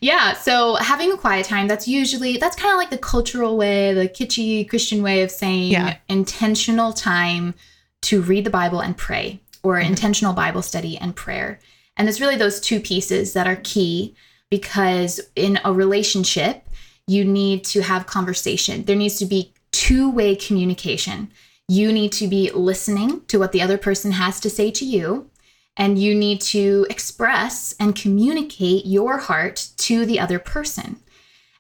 Yeah, 0.01 0.35
so 0.35 0.77
having 0.77 1.13
a 1.13 1.17
quiet 1.17 1.47
time, 1.47 1.69
that's 1.69 1.87
usually 1.87 2.37
that's 2.37 2.57
kind 2.57 2.73
of 2.73 2.79
like 2.79 2.91
the 2.91 2.99
cultural 2.99 3.57
way, 3.57 3.95
the 3.95 4.09
kitschy 4.09 4.69
Christian 4.69 5.03
way 5.03 5.23
of 5.23 5.31
saying 5.31 5.73
yeah. 5.73 5.97
intentional 6.09 6.93
time 6.93 7.55
to 8.03 8.23
read 8.23 8.45
the 8.45 8.51
Bible 8.51 8.81
and 8.81 8.97
pray 8.97 9.41
or 9.63 9.79
intentional 9.79 10.33
Bible 10.33 10.63
study 10.63 10.97
and 10.99 11.15
prayer. 11.15 11.61
And 11.97 12.09
it's 12.09 12.21
really 12.21 12.37
those 12.37 12.61
two 12.61 12.81
pieces 12.81 13.33
that 13.35 13.47
are 13.47 13.61
key 13.63 14.15
because 14.51 15.21
in 15.37 15.59
a 15.65 15.73
relationship, 15.73 16.65
you 17.07 17.25
need 17.25 17.65
to 17.65 17.83
have 17.83 18.07
conversation. 18.07 18.85
There 18.85 18.97
needs 18.97 19.19
to 19.19 19.27
be 19.27 19.53
two-way 19.73 20.37
communication 20.37 21.31
you 21.71 21.93
need 21.93 22.11
to 22.11 22.27
be 22.27 22.51
listening 22.51 23.21
to 23.27 23.39
what 23.39 23.53
the 23.53 23.63
other 23.63 23.79
person 23.79 24.11
has 24.11 24.41
to 24.41 24.51
say 24.51 24.73
to 24.73 24.85
you, 24.85 25.31
and 25.77 26.01
you 26.01 26.17
need 26.17 26.41
to 26.41 26.85
express 26.91 27.77
and 27.79 27.95
communicate 27.95 28.87
your 28.87 29.19
heart 29.19 29.69
to 29.77 30.05
the 30.05 30.19
other 30.19 30.41
person. 30.41 30.97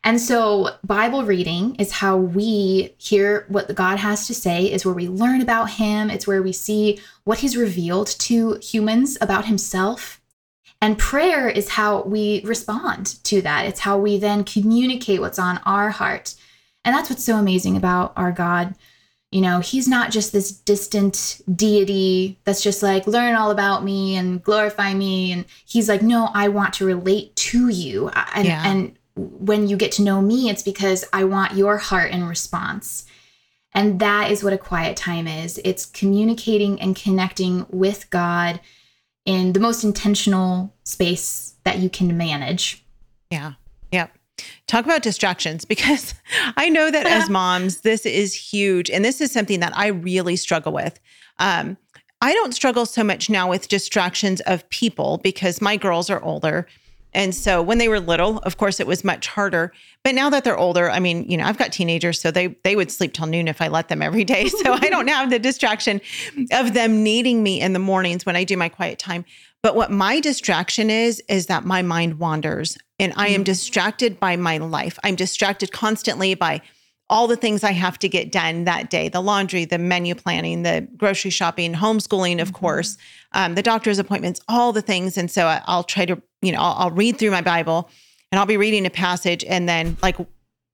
And 0.02 0.18
so, 0.18 0.76
Bible 0.82 1.24
reading 1.24 1.74
is 1.74 1.92
how 1.92 2.16
we 2.16 2.94
hear 2.96 3.44
what 3.48 3.74
God 3.74 3.98
has 3.98 4.26
to 4.28 4.34
say, 4.34 4.64
is 4.64 4.84
where 4.84 4.94
we 4.94 5.08
learn 5.08 5.42
about 5.42 5.72
Him. 5.72 6.08
It's 6.08 6.26
where 6.26 6.42
we 6.42 6.52
see 6.52 7.00
what 7.24 7.40
He's 7.40 7.56
revealed 7.56 8.06
to 8.20 8.54
humans 8.62 9.18
about 9.20 9.44
Himself. 9.44 10.20
And 10.80 10.98
prayer 10.98 11.48
is 11.48 11.68
how 11.68 12.02
we 12.02 12.40
respond 12.44 13.22
to 13.24 13.42
that. 13.42 13.66
It's 13.66 13.80
how 13.80 13.98
we 13.98 14.16
then 14.16 14.44
communicate 14.44 15.20
what's 15.20 15.38
on 15.38 15.60
our 15.66 15.90
heart. 15.90 16.34
And 16.84 16.94
that's 16.94 17.10
what's 17.10 17.24
so 17.24 17.36
amazing 17.36 17.76
about 17.76 18.14
our 18.16 18.32
God. 18.32 18.74
You 19.30 19.42
know, 19.42 19.60
he's 19.60 19.86
not 19.86 20.10
just 20.10 20.32
this 20.32 20.50
distant 20.50 21.42
deity 21.54 22.40
that's 22.44 22.62
just 22.62 22.82
like, 22.82 23.06
learn 23.06 23.34
all 23.34 23.50
about 23.50 23.84
me 23.84 24.16
and 24.16 24.42
glorify 24.42 24.94
me. 24.94 25.32
And 25.32 25.44
he's 25.66 25.88
like, 25.88 26.02
no, 26.02 26.30
I 26.32 26.48
want 26.48 26.72
to 26.74 26.86
relate 26.86 27.36
to 27.36 27.68
you. 27.68 28.08
And, 28.34 28.46
yeah. 28.46 28.66
and 28.66 28.98
when 29.20 29.68
you 29.68 29.76
get 29.76 29.92
to 29.92 30.02
know 30.02 30.20
me, 30.20 30.48
it's 30.48 30.62
because 30.62 31.04
I 31.12 31.24
want 31.24 31.56
your 31.56 31.78
heart 31.78 32.10
in 32.12 32.24
response. 32.24 33.06
And 33.72 34.00
that 34.00 34.30
is 34.30 34.42
what 34.42 34.52
a 34.52 34.58
quiet 34.58 34.96
time 34.96 35.28
is 35.28 35.60
it's 35.64 35.86
communicating 35.86 36.80
and 36.80 36.96
connecting 36.96 37.66
with 37.70 38.10
God 38.10 38.60
in 39.24 39.52
the 39.52 39.60
most 39.60 39.84
intentional 39.84 40.74
space 40.84 41.54
that 41.64 41.78
you 41.78 41.88
can 41.88 42.16
manage. 42.16 42.84
Yeah. 43.30 43.52
Yep. 43.92 44.16
Talk 44.66 44.84
about 44.84 45.02
distractions 45.02 45.64
because 45.66 46.14
I 46.56 46.68
know 46.68 46.90
that 46.90 47.06
as 47.06 47.28
moms, 47.30 47.82
this 47.82 48.04
is 48.06 48.34
huge. 48.34 48.90
And 48.90 49.04
this 49.04 49.20
is 49.20 49.30
something 49.30 49.60
that 49.60 49.76
I 49.76 49.88
really 49.88 50.36
struggle 50.36 50.72
with. 50.72 50.98
Um, 51.38 51.76
I 52.22 52.34
don't 52.34 52.52
struggle 52.52 52.84
so 52.84 53.02
much 53.02 53.30
now 53.30 53.48
with 53.48 53.68
distractions 53.68 54.40
of 54.42 54.68
people 54.68 55.18
because 55.18 55.62
my 55.62 55.76
girls 55.76 56.10
are 56.10 56.22
older. 56.22 56.66
And 57.12 57.34
so 57.34 57.60
when 57.62 57.78
they 57.78 57.88
were 57.88 58.00
little, 58.00 58.38
of 58.38 58.56
course, 58.56 58.80
it 58.80 58.86
was 58.86 59.02
much 59.02 59.26
harder. 59.26 59.72
But 60.04 60.14
now 60.14 60.30
that 60.30 60.44
they're 60.44 60.58
older, 60.58 60.90
I 60.90 61.00
mean, 61.00 61.28
you 61.28 61.36
know, 61.36 61.44
I've 61.44 61.58
got 61.58 61.72
teenagers, 61.72 62.20
so 62.20 62.30
they 62.30 62.48
they 62.64 62.76
would 62.76 62.90
sleep 62.90 63.12
till 63.12 63.26
noon 63.26 63.48
if 63.48 63.60
I 63.60 63.68
let 63.68 63.88
them 63.88 64.02
every 64.02 64.24
day. 64.24 64.48
So 64.60 64.72
I 64.74 64.90
don't 64.90 65.08
have 65.08 65.30
the 65.30 65.38
distraction 65.38 66.00
of 66.52 66.74
them 66.74 67.02
needing 67.02 67.42
me 67.42 67.60
in 67.60 67.72
the 67.72 67.78
mornings 67.78 68.26
when 68.26 68.36
I 68.36 68.44
do 68.44 68.56
my 68.56 68.68
quiet 68.68 68.98
time. 68.98 69.24
But 69.62 69.74
what 69.74 69.90
my 69.90 70.20
distraction 70.20 70.90
is, 70.90 71.22
is 71.28 71.46
that 71.46 71.64
my 71.64 71.82
mind 71.82 72.18
wanders 72.18 72.76
and 72.98 73.12
I 73.16 73.28
am 73.28 73.42
mm. 73.42 73.44
distracted 73.44 74.20
by 74.20 74.36
my 74.36 74.58
life. 74.58 74.98
I'm 75.02 75.16
distracted 75.16 75.72
constantly 75.72 76.34
by 76.34 76.62
all 77.10 77.26
the 77.26 77.36
things 77.36 77.64
I 77.64 77.72
have 77.72 77.98
to 77.98 78.08
get 78.08 78.30
done 78.30 78.64
that 78.64 78.88
day 78.88 79.08
the 79.08 79.20
laundry, 79.20 79.64
the 79.64 79.78
menu 79.78 80.14
planning, 80.14 80.62
the 80.62 80.86
grocery 80.96 81.30
shopping, 81.30 81.74
homeschooling, 81.74 82.40
of 82.40 82.48
mm-hmm. 82.48 82.56
course, 82.56 82.96
um, 83.32 83.56
the 83.56 83.62
doctor's 83.62 83.98
appointments, 83.98 84.40
all 84.48 84.72
the 84.72 84.80
things. 84.80 85.18
And 85.18 85.30
so 85.30 85.60
I'll 85.66 85.82
try 85.82 86.06
to, 86.06 86.22
you 86.42 86.52
know, 86.52 86.58
I'll, 86.60 86.74
I'll 86.78 86.90
read 86.90 87.18
through 87.18 87.30
my 87.30 87.42
Bible 87.42 87.90
and 88.30 88.38
I'll 88.38 88.46
be 88.46 88.56
reading 88.56 88.86
a 88.86 88.90
passage 88.90 89.44
and 89.44 89.68
then 89.68 89.96
like 90.02 90.16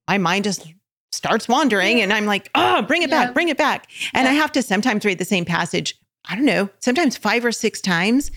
my 0.09 0.19
mind 0.19 0.45
just 0.45 0.73
starts 1.13 1.49
wandering, 1.49 1.99
yeah. 1.99 2.05
and 2.05 2.13
I'm 2.13 2.27
like, 2.27 2.51
oh, 2.55 2.83
bring 2.83 3.03
it 3.03 3.11
yeah. 3.11 3.27
back, 3.27 3.35
bring 3.35 3.49
it 3.49 3.57
back. 3.57 3.89
And 4.15 4.25
yeah. 4.25 4.33
I 4.33 4.35
have 4.35 4.53
to 4.53 4.63
sometimes 4.63 5.05
read 5.05 5.19
the 5.19 5.25
same 5.25 5.45
passage, 5.45 5.99
I 6.27 6.37
don't 6.37 6.45
know, 6.45 6.69
sometimes 6.81 7.17
five 7.17 7.45
or 7.45 7.53
six 7.53 7.81
times 7.81 8.31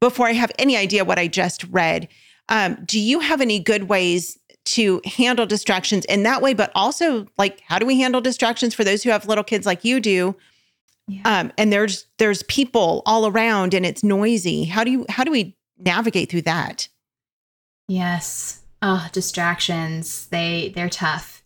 before 0.00 0.26
I 0.26 0.32
have 0.32 0.52
any 0.58 0.76
idea 0.76 1.04
what 1.04 1.18
I 1.18 1.26
just 1.26 1.64
read. 1.64 2.08
Um, 2.48 2.78
do 2.84 3.00
you 3.00 3.20
have 3.20 3.40
any 3.40 3.58
good 3.58 3.84
ways 3.84 4.38
to 4.66 5.00
handle 5.04 5.46
distractions 5.46 6.04
in 6.04 6.22
that 6.24 6.42
way? 6.42 6.54
But 6.54 6.70
also, 6.74 7.26
like, 7.38 7.62
how 7.66 7.78
do 7.78 7.86
we 7.86 8.00
handle 8.00 8.20
distractions 8.20 8.74
for 8.74 8.84
those 8.84 9.02
who 9.02 9.10
have 9.10 9.26
little 9.26 9.44
kids 9.44 9.66
like 9.66 9.84
you 9.84 10.00
do? 10.00 10.36
Um, 11.24 11.52
and 11.56 11.72
there's 11.72 12.04
there's 12.18 12.42
people 12.44 13.02
all 13.06 13.26
around 13.26 13.72
and 13.72 13.86
it's 13.86 14.04
noisy. 14.04 14.64
How 14.64 14.84
do 14.84 14.90
you 14.90 15.06
how 15.08 15.24
do 15.24 15.30
we 15.30 15.56
navigate 15.78 16.30
through 16.30 16.42
that? 16.42 16.88
Yes. 17.86 18.62
Oh, 18.82 19.08
distractions. 19.12 20.26
They 20.26 20.72
they're 20.74 20.88
tough. 20.88 21.42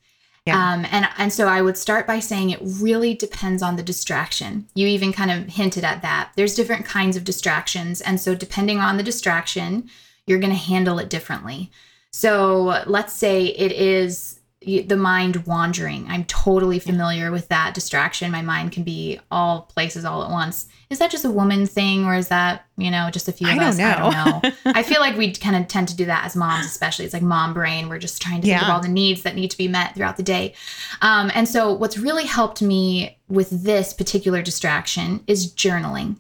Yeah. 0.46 0.56
Um, 0.56 0.86
and 0.90 1.08
and 1.18 1.32
so 1.32 1.46
I 1.46 1.62
would 1.62 1.76
start 1.76 2.06
by 2.06 2.18
saying 2.18 2.50
it 2.50 2.60
really 2.62 3.14
depends 3.14 3.62
on 3.62 3.76
the 3.76 3.82
distraction. 3.82 4.66
You 4.74 4.88
even 4.88 5.12
kind 5.12 5.30
of 5.30 5.54
hinted 5.54 5.84
at 5.84 6.02
that. 6.02 6.32
There's 6.36 6.54
different 6.54 6.84
kinds 6.84 7.16
of 7.16 7.24
distractions, 7.24 8.00
and 8.00 8.20
so 8.20 8.34
depending 8.34 8.78
on 8.78 8.96
the 8.96 9.02
distraction, 9.04 9.88
you're 10.26 10.40
going 10.40 10.52
to 10.52 10.58
handle 10.58 10.98
it 10.98 11.10
differently. 11.10 11.70
So 12.12 12.82
let's 12.86 13.12
say 13.14 13.46
it 13.46 13.72
is 13.72 14.40
the 14.64 14.96
mind 14.96 15.46
wandering. 15.46 16.06
I'm 16.08 16.24
totally 16.24 16.78
familiar 16.78 17.30
with 17.30 17.48
that 17.48 17.74
distraction. 17.74 18.30
My 18.30 18.42
mind 18.42 18.72
can 18.72 18.82
be 18.82 19.20
all 19.30 19.62
places 19.62 20.04
all 20.04 20.22
at 20.22 20.30
once. 20.30 20.66
Is 20.90 20.98
that 20.98 21.10
just 21.10 21.24
a 21.24 21.30
woman 21.30 21.66
thing 21.66 22.04
or 22.04 22.14
is 22.14 22.28
that, 22.28 22.66
you 22.76 22.90
know, 22.90 23.08
just 23.10 23.28
a 23.28 23.32
few 23.32 23.48
of 23.48 23.58
I 23.58 23.68
us? 23.68 23.78
Know. 23.78 23.86
I 23.86 23.98
don't 23.98 24.12
know. 24.44 24.52
I 24.72 24.82
feel 24.82 25.00
like 25.00 25.16
we 25.16 25.32
kind 25.32 25.56
of 25.56 25.68
tend 25.68 25.88
to 25.88 25.96
do 25.96 26.04
that 26.06 26.24
as 26.24 26.36
moms, 26.36 26.66
especially. 26.66 27.04
It's 27.04 27.14
like 27.14 27.22
mom 27.22 27.54
brain. 27.54 27.88
We're 27.88 27.98
just 27.98 28.20
trying 28.20 28.42
to 28.42 28.46
yeah. 28.46 28.58
think 28.58 28.68
of 28.68 28.74
all 28.74 28.82
the 28.82 28.88
needs 28.88 29.22
that 29.22 29.34
need 29.34 29.50
to 29.50 29.58
be 29.58 29.68
met 29.68 29.94
throughout 29.94 30.16
the 30.16 30.22
day. 30.22 30.54
Um, 31.00 31.30
and 31.34 31.48
so 31.48 31.72
what's 31.72 31.98
really 31.98 32.26
helped 32.26 32.62
me 32.62 33.18
with 33.28 33.64
this 33.64 33.92
particular 33.92 34.42
distraction 34.42 35.24
is 35.26 35.52
journaling. 35.54 36.16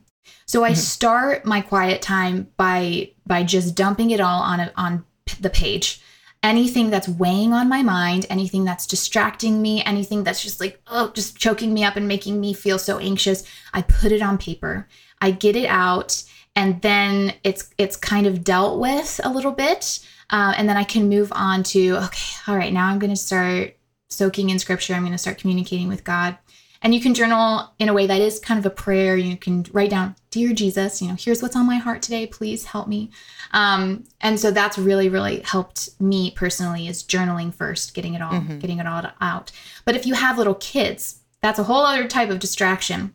So 0.46 0.64
I 0.64 0.70
mm-hmm. 0.70 0.76
start 0.76 1.44
my 1.44 1.60
quiet 1.60 2.02
time 2.02 2.48
by 2.56 3.10
by 3.26 3.44
just 3.44 3.74
dumping 3.74 4.10
it 4.10 4.20
all 4.20 4.42
on 4.42 4.60
a, 4.60 4.72
on 4.76 5.04
the 5.40 5.50
page 5.50 6.02
anything 6.42 6.90
that's 6.90 7.08
weighing 7.08 7.52
on 7.52 7.68
my 7.68 7.82
mind, 7.82 8.26
anything 8.28 8.64
that's 8.64 8.86
distracting 8.86 9.62
me, 9.62 9.82
anything 9.84 10.24
that's 10.24 10.42
just 10.42 10.60
like, 10.60 10.80
oh, 10.88 11.10
just 11.14 11.36
choking 11.36 11.72
me 11.72 11.84
up 11.84 11.96
and 11.96 12.08
making 12.08 12.40
me 12.40 12.52
feel 12.52 12.78
so 12.78 12.98
anxious, 12.98 13.44
I 13.72 13.82
put 13.82 14.12
it 14.12 14.22
on 14.22 14.38
paper. 14.38 14.88
I 15.20 15.30
get 15.30 15.54
it 15.54 15.66
out 15.66 16.24
and 16.54 16.82
then 16.82 17.34
it's 17.44 17.70
it's 17.78 17.96
kind 17.96 18.26
of 18.26 18.44
dealt 18.44 18.78
with 18.78 19.20
a 19.24 19.30
little 19.30 19.52
bit. 19.52 20.00
Uh, 20.30 20.54
and 20.56 20.68
then 20.68 20.76
I 20.76 20.84
can 20.84 21.08
move 21.08 21.30
on 21.34 21.62
to, 21.64 21.96
okay, 21.96 22.36
all 22.48 22.56
right, 22.56 22.72
now 22.72 22.88
I'm 22.88 22.98
going 22.98 23.10
to 23.10 23.16
start 23.16 23.76
soaking 24.08 24.50
in 24.50 24.58
scripture. 24.58 24.94
I'm 24.94 25.02
going 25.02 25.12
to 25.12 25.18
start 25.18 25.38
communicating 25.38 25.88
with 25.88 26.04
God. 26.04 26.38
And 26.82 26.92
you 26.94 27.00
can 27.00 27.14
journal 27.14 27.72
in 27.78 27.88
a 27.88 27.92
way 27.92 28.06
that 28.06 28.20
is 28.20 28.40
kind 28.40 28.58
of 28.58 28.66
a 28.66 28.70
prayer. 28.70 29.16
You 29.16 29.36
can 29.36 29.64
write 29.72 29.90
down, 29.90 30.16
Dear 30.30 30.52
Jesus, 30.52 31.00
you 31.00 31.08
know, 31.08 31.16
here's 31.18 31.40
what's 31.40 31.54
on 31.54 31.66
my 31.66 31.76
heart 31.76 32.02
today. 32.02 32.26
Please 32.26 32.64
help 32.64 32.88
me. 32.88 33.10
Um, 33.52 34.04
and 34.20 34.38
so 34.40 34.50
that's 34.50 34.78
really, 34.78 35.08
really 35.08 35.40
helped 35.40 35.90
me 36.00 36.32
personally 36.32 36.88
is 36.88 37.04
journaling 37.04 37.54
first, 37.54 37.94
getting 37.94 38.14
it 38.14 38.22
all, 38.22 38.32
mm-hmm. 38.32 38.58
getting 38.58 38.78
it 38.78 38.86
all 38.86 39.02
out. 39.20 39.52
But 39.84 39.94
if 39.94 40.06
you 40.06 40.14
have 40.14 40.38
little 40.38 40.56
kids, 40.56 41.20
that's 41.40 41.58
a 41.58 41.64
whole 41.64 41.84
other 41.84 42.08
type 42.08 42.30
of 42.30 42.40
distraction 42.40 43.14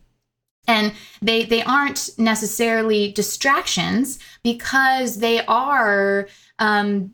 and 0.68 0.94
they 1.22 1.46
they 1.46 1.64
aren't 1.64 2.10
necessarily 2.18 3.12
distractions 3.14 4.20
because 4.44 5.20
they 5.20 5.44
are 5.46 6.28
um 6.60 7.12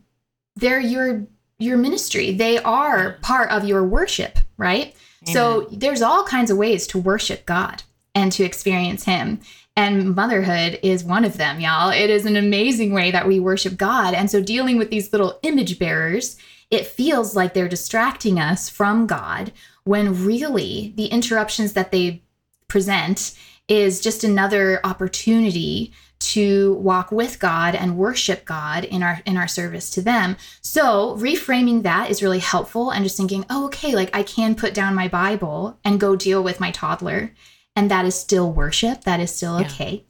they're 0.56 0.80
your 0.80 1.26
your 1.58 1.76
ministry 1.76 2.32
they 2.32 2.58
are 2.58 3.18
part 3.22 3.50
of 3.50 3.64
your 3.64 3.84
worship 3.84 4.38
right 4.56 4.94
so 5.26 5.68
there's 5.70 6.02
all 6.02 6.24
kinds 6.24 6.50
of 6.50 6.58
ways 6.58 6.86
to 6.88 6.98
worship 6.98 7.46
God 7.46 7.82
and 8.14 8.30
to 8.32 8.44
experience 8.44 9.04
Him. 9.04 9.40
And 9.76 10.14
motherhood 10.14 10.78
is 10.82 11.02
one 11.02 11.24
of 11.24 11.36
them, 11.36 11.60
y'all. 11.60 11.90
It 11.90 12.10
is 12.10 12.26
an 12.26 12.36
amazing 12.36 12.92
way 12.92 13.10
that 13.10 13.26
we 13.26 13.40
worship 13.40 13.76
God. 13.76 14.14
And 14.14 14.30
so 14.30 14.40
dealing 14.40 14.76
with 14.76 14.90
these 14.90 15.12
little 15.12 15.38
image 15.42 15.78
bearers, 15.78 16.36
it 16.70 16.86
feels 16.86 17.34
like 17.34 17.54
they're 17.54 17.68
distracting 17.68 18.38
us 18.38 18.68
from 18.68 19.06
God 19.06 19.52
when 19.84 20.24
really 20.24 20.92
the 20.96 21.06
interruptions 21.06 21.72
that 21.72 21.90
they 21.90 22.22
present 22.68 23.36
is 23.68 24.00
just 24.00 24.24
another 24.24 24.80
opportunity 24.84 25.92
to 26.20 26.74
walk 26.74 27.12
with 27.12 27.38
God 27.38 27.74
and 27.74 27.98
worship 27.98 28.44
God 28.44 28.84
in 28.84 29.02
our 29.02 29.20
in 29.26 29.36
our 29.36 29.48
service 29.48 29.90
to 29.90 30.02
them. 30.02 30.36
So, 30.60 31.16
reframing 31.16 31.82
that 31.82 32.10
is 32.10 32.22
really 32.22 32.38
helpful 32.38 32.90
and 32.90 33.04
just 33.04 33.16
thinking, 33.16 33.44
"Oh, 33.50 33.66
okay, 33.66 33.94
like 33.94 34.14
I 34.16 34.22
can 34.22 34.54
put 34.54 34.74
down 34.74 34.94
my 34.94 35.08
Bible 35.08 35.78
and 35.84 36.00
go 36.00 36.16
deal 36.16 36.42
with 36.42 36.60
my 36.60 36.70
toddler." 36.70 37.34
And 37.76 37.90
that 37.90 38.04
is 38.04 38.14
still 38.14 38.52
worship. 38.52 39.04
That 39.04 39.20
is 39.20 39.34
still 39.34 39.60
yeah. 39.60 39.66
okay. 39.66 40.04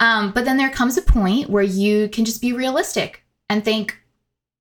Um, 0.00 0.32
but 0.32 0.44
then 0.44 0.56
there 0.56 0.70
comes 0.70 0.96
a 0.96 1.02
point 1.02 1.50
where 1.50 1.62
you 1.62 2.08
can 2.08 2.24
just 2.24 2.40
be 2.40 2.52
realistic 2.52 3.24
and 3.48 3.64
think, 3.64 4.00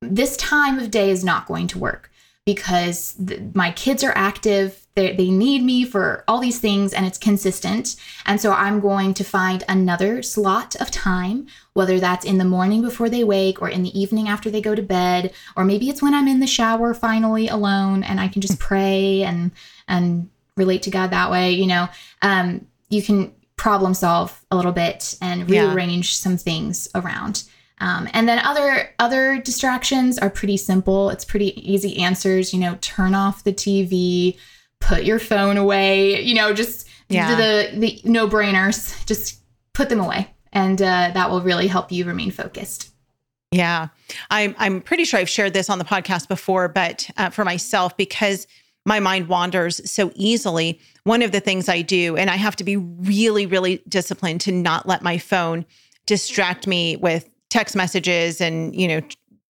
this 0.01 0.37
time 0.37 0.77
of 0.77 0.91
day 0.91 1.09
is 1.09 1.23
not 1.23 1.47
going 1.47 1.67
to 1.67 1.79
work 1.79 2.11
because 2.45 3.13
th- 3.13 3.41
my 3.53 3.71
kids 3.71 4.03
are 4.03 4.13
active 4.15 4.83
they, 4.95 5.15
they 5.15 5.29
need 5.29 5.63
me 5.63 5.85
for 5.85 6.23
all 6.27 6.39
these 6.39 6.59
things 6.59 6.93
and 6.93 7.05
it's 7.05 7.17
consistent. 7.17 7.95
And 8.25 8.39
so 8.39 8.51
I'm 8.51 8.79
going 8.79 9.13
to 9.15 9.23
find 9.23 9.63
another 9.67 10.21
slot 10.21 10.75
of 10.75 10.91
time, 10.91 11.47
whether 11.73 11.99
that's 11.99 12.25
in 12.25 12.37
the 12.37 12.45
morning 12.45 12.81
before 12.81 13.09
they 13.09 13.23
wake 13.23 13.61
or 13.61 13.69
in 13.69 13.83
the 13.83 13.99
evening 13.99 14.27
after 14.27 14.51
they 14.51 14.61
go 14.61 14.75
to 14.75 14.83
bed, 14.83 15.33
or 15.57 15.63
maybe 15.63 15.89
it's 15.89 16.01
when 16.01 16.13
I'm 16.13 16.27
in 16.27 16.39
the 16.39 16.47
shower 16.47 16.93
finally 16.93 17.47
alone 17.47 18.03
and 18.03 18.19
I 18.19 18.27
can 18.27 18.41
just 18.41 18.59
pray 18.69 19.23
and 19.23 19.51
and 19.87 20.29
relate 20.55 20.83
to 20.83 20.91
God 20.91 21.09
that 21.09 21.31
way, 21.31 21.51
you 21.51 21.65
know. 21.65 21.89
Um, 22.21 22.67
you 22.89 23.01
can 23.01 23.33
problem 23.55 23.93
solve 23.93 24.43
a 24.51 24.55
little 24.55 24.71
bit 24.71 25.15
and 25.21 25.49
rearrange 25.49 26.09
yeah. 26.09 26.23
some 26.23 26.37
things 26.37 26.87
around. 26.93 27.43
Um, 27.83 28.07
and 28.13 28.29
then 28.29 28.39
other 28.39 28.89
other 28.97 29.41
distractions 29.41 30.17
are 30.17 30.29
pretty 30.29 30.55
simple. 30.55 31.09
It's 31.09 31.25
pretty 31.25 31.59
easy 31.69 31.97
answers. 32.01 32.53
You 32.53 32.59
know, 32.61 32.77
turn 32.79 33.13
off 33.13 33.43
the 33.43 33.51
TV, 33.51 34.37
put 34.79 35.03
your 35.03 35.19
phone 35.19 35.57
away, 35.57 36.21
you 36.21 36.33
know, 36.33 36.53
just 36.53 36.87
yeah. 37.09 37.35
the, 37.35 37.77
the 37.77 38.01
no 38.05 38.29
brainers, 38.29 39.05
just 39.05 39.41
put 39.73 39.89
them 39.89 39.99
away. 39.99 40.33
And 40.53 40.81
uh, 40.81 41.11
that 41.13 41.29
will 41.29 41.41
really 41.41 41.67
help 41.67 41.91
you 41.91 42.05
remain 42.05 42.31
focused. 42.31 42.91
Yeah. 43.51 43.89
I'm, 44.31 44.55
I'm 44.57 44.79
pretty 44.79 45.03
sure 45.03 45.19
I've 45.19 45.29
shared 45.29 45.53
this 45.53 45.69
on 45.69 45.77
the 45.77 45.85
podcast 45.85 46.29
before, 46.29 46.69
but 46.69 47.09
uh, 47.17 47.31
for 47.31 47.43
myself, 47.43 47.97
because 47.97 48.47
my 48.85 48.99
mind 48.99 49.27
wanders 49.27 49.89
so 49.89 50.11
easily, 50.15 50.79
one 51.03 51.21
of 51.21 51.31
the 51.31 51.39
things 51.39 51.67
I 51.67 51.81
do, 51.81 52.15
and 52.15 52.29
I 52.29 52.35
have 52.35 52.55
to 52.57 52.63
be 52.63 52.77
really, 52.77 53.45
really 53.45 53.83
disciplined 53.87 54.41
to 54.41 54.51
not 54.51 54.87
let 54.87 55.01
my 55.01 55.17
phone 55.17 55.65
distract 56.05 56.65
me 56.65 56.95
with 56.95 57.29
text 57.53 57.75
messages 57.75 58.41
and, 58.41 58.75
you 58.75 58.87
know, 58.87 58.99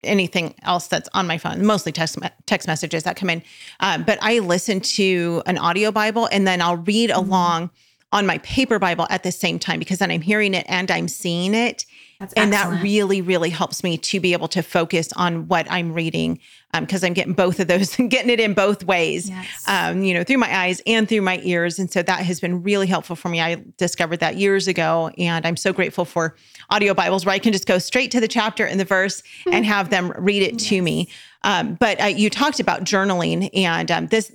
anything 0.03 0.53
else 0.63 0.87
that's 0.87 1.07
on 1.13 1.25
my 1.25 1.37
phone, 1.37 1.65
mostly 1.65 1.93
text 1.93 2.19
text 2.45 2.67
messages 2.67 3.03
that 3.03 3.15
come 3.15 3.29
in. 3.29 3.41
Um, 3.79 4.03
but 4.03 4.19
I 4.21 4.39
listen 4.39 4.81
to 4.81 5.41
an 5.45 5.57
audio 5.57 5.89
Bible 5.89 6.27
and 6.29 6.45
then 6.45 6.61
I'll 6.61 6.75
read 6.75 7.09
mm-hmm. 7.09 7.29
along 7.29 7.69
on 8.11 8.25
my 8.25 8.39
paper 8.39 8.77
Bible 8.77 9.07
at 9.09 9.23
the 9.23 9.31
same 9.31 9.57
time 9.57 9.79
because 9.79 9.99
then 9.99 10.11
I'm 10.11 10.21
hearing 10.21 10.53
it 10.53 10.65
and 10.67 10.91
I'm 10.91 11.07
seeing 11.07 11.53
it. 11.53 11.85
That's 12.23 12.33
and 12.35 12.53
excellent. 12.53 12.77
that 12.77 12.83
really, 12.83 13.21
really 13.21 13.49
helps 13.49 13.83
me 13.83 13.97
to 13.97 14.19
be 14.21 14.31
able 14.31 14.47
to 14.49 14.63
focus 14.63 15.11
on 15.17 15.49
what 15.49 15.69
I'm 15.69 15.91
reading 15.91 16.39
because 16.71 17.03
um, 17.03 17.07
I'm 17.07 17.13
getting 17.13 17.33
both 17.33 17.59
of 17.59 17.67
those 17.67 17.99
and 17.99 18.09
getting 18.09 18.29
it 18.29 18.39
in 18.39 18.53
both 18.53 18.85
ways, 18.85 19.29
yes. 19.29 19.67
um, 19.67 20.03
you 20.03 20.13
know, 20.13 20.23
through 20.23 20.37
my 20.37 20.57
eyes 20.57 20.81
and 20.87 21.07
through 21.07 21.21
my 21.21 21.41
ears. 21.43 21.79
And 21.79 21.91
so 21.91 22.01
that 22.01 22.19
has 22.19 22.39
been 22.39 22.63
really 22.63 22.87
helpful 22.87 23.17
for 23.17 23.27
me. 23.27 23.41
I 23.41 23.61
discovered 23.75 24.21
that 24.21 24.37
years 24.37 24.69
ago, 24.69 25.11
and 25.17 25.45
I'm 25.45 25.57
so 25.57 25.73
grateful 25.73 26.05
for 26.05 26.37
audio 26.69 26.93
Bibles 26.93 27.25
where 27.25 27.35
I 27.35 27.39
can 27.39 27.51
just 27.51 27.67
go 27.67 27.77
straight 27.77 28.09
to 28.11 28.21
the 28.21 28.27
chapter 28.29 28.65
and 28.65 28.79
the 28.79 28.85
verse 28.85 29.21
mm-hmm. 29.21 29.49
and 29.53 29.65
have 29.65 29.89
them 29.89 30.13
read 30.17 30.43
it 30.43 30.53
yes. 30.53 30.69
to 30.69 30.81
me. 30.81 31.09
Um, 31.41 31.73
but 31.75 32.01
uh, 32.01 32.05
you 32.05 32.29
talked 32.29 32.61
about 32.61 32.85
journaling 32.85 33.49
and 33.53 33.91
um, 33.91 34.07
this, 34.07 34.31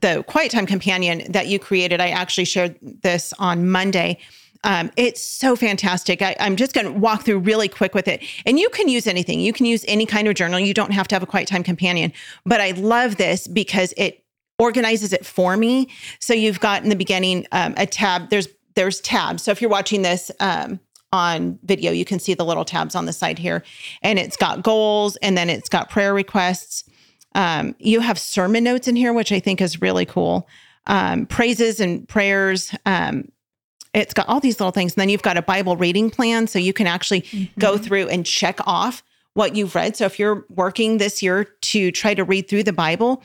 the 0.00 0.24
Quiet 0.26 0.50
Time 0.50 0.66
Companion 0.66 1.22
that 1.30 1.46
you 1.46 1.60
created. 1.60 2.00
I 2.00 2.08
actually 2.08 2.46
shared 2.46 2.76
this 2.82 3.32
on 3.38 3.68
Monday. 3.68 4.18
Um, 4.64 4.90
it's 4.96 5.22
so 5.22 5.56
fantastic. 5.56 6.20
I, 6.20 6.34
am 6.38 6.56
just 6.56 6.72
going 6.72 6.86
to 6.86 6.92
walk 6.92 7.24
through 7.24 7.38
really 7.38 7.68
quick 7.68 7.94
with 7.94 8.08
it. 8.08 8.22
And 8.44 8.58
you 8.58 8.68
can 8.70 8.88
use 8.88 9.06
anything. 9.06 9.40
You 9.40 9.52
can 9.52 9.66
use 9.66 9.84
any 9.86 10.06
kind 10.06 10.26
of 10.28 10.34
journal. 10.34 10.58
You 10.58 10.74
don't 10.74 10.92
have 10.92 11.08
to 11.08 11.14
have 11.14 11.22
a 11.22 11.26
quiet 11.26 11.48
time 11.48 11.62
companion. 11.62 12.12
But 12.44 12.60
I 12.60 12.72
love 12.72 13.16
this 13.16 13.46
because 13.46 13.94
it 13.96 14.24
organizes 14.58 15.12
it 15.12 15.24
for 15.24 15.56
me. 15.56 15.88
So 16.18 16.34
you've 16.34 16.60
got 16.60 16.82
in 16.82 16.88
the 16.88 16.96
beginning 16.96 17.46
um, 17.52 17.74
a 17.76 17.86
tab. 17.86 18.30
There's 18.30 18.48
there's 18.74 19.00
tabs. 19.00 19.42
So 19.42 19.50
if 19.50 19.60
you're 19.60 19.70
watching 19.70 20.02
this 20.02 20.30
um, 20.38 20.78
on 21.12 21.58
video, 21.64 21.90
you 21.90 22.04
can 22.04 22.20
see 22.20 22.34
the 22.34 22.44
little 22.44 22.64
tabs 22.64 22.94
on 22.94 23.06
the 23.06 23.12
side 23.12 23.38
here, 23.38 23.64
and 24.02 24.18
it's 24.18 24.36
got 24.36 24.62
goals, 24.62 25.16
and 25.16 25.36
then 25.36 25.50
it's 25.50 25.68
got 25.68 25.90
prayer 25.90 26.14
requests. 26.14 26.84
Um, 27.34 27.74
you 27.78 28.00
have 28.00 28.18
sermon 28.18 28.64
notes 28.64 28.88
in 28.88 28.96
here, 28.96 29.12
which 29.12 29.32
I 29.32 29.40
think 29.40 29.60
is 29.60 29.82
really 29.82 30.06
cool. 30.06 30.48
Um, 30.86 31.26
praises 31.26 31.80
and 31.80 32.08
prayers 32.08 32.74
um, 32.86 33.30
it's 33.94 34.14
got 34.14 34.28
all 34.28 34.40
these 34.40 34.60
little 34.60 34.72
things. 34.72 34.94
And 34.94 35.00
then 35.00 35.08
you've 35.08 35.22
got 35.22 35.36
a 35.36 35.42
Bible 35.42 35.76
reading 35.76 36.10
plan. 36.10 36.46
So 36.46 36.58
you 36.58 36.72
can 36.72 36.86
actually 36.86 37.22
mm-hmm. 37.22 37.60
go 37.60 37.78
through 37.78 38.08
and 38.08 38.24
check 38.24 38.58
off 38.66 39.02
what 39.34 39.54
you've 39.54 39.74
read. 39.74 39.96
So 39.96 40.04
if 40.04 40.18
you're 40.18 40.44
working 40.48 40.98
this 40.98 41.22
year 41.22 41.44
to 41.44 41.90
try 41.92 42.14
to 42.14 42.24
read 42.24 42.48
through 42.48 42.64
the 42.64 42.72
Bible, 42.72 43.22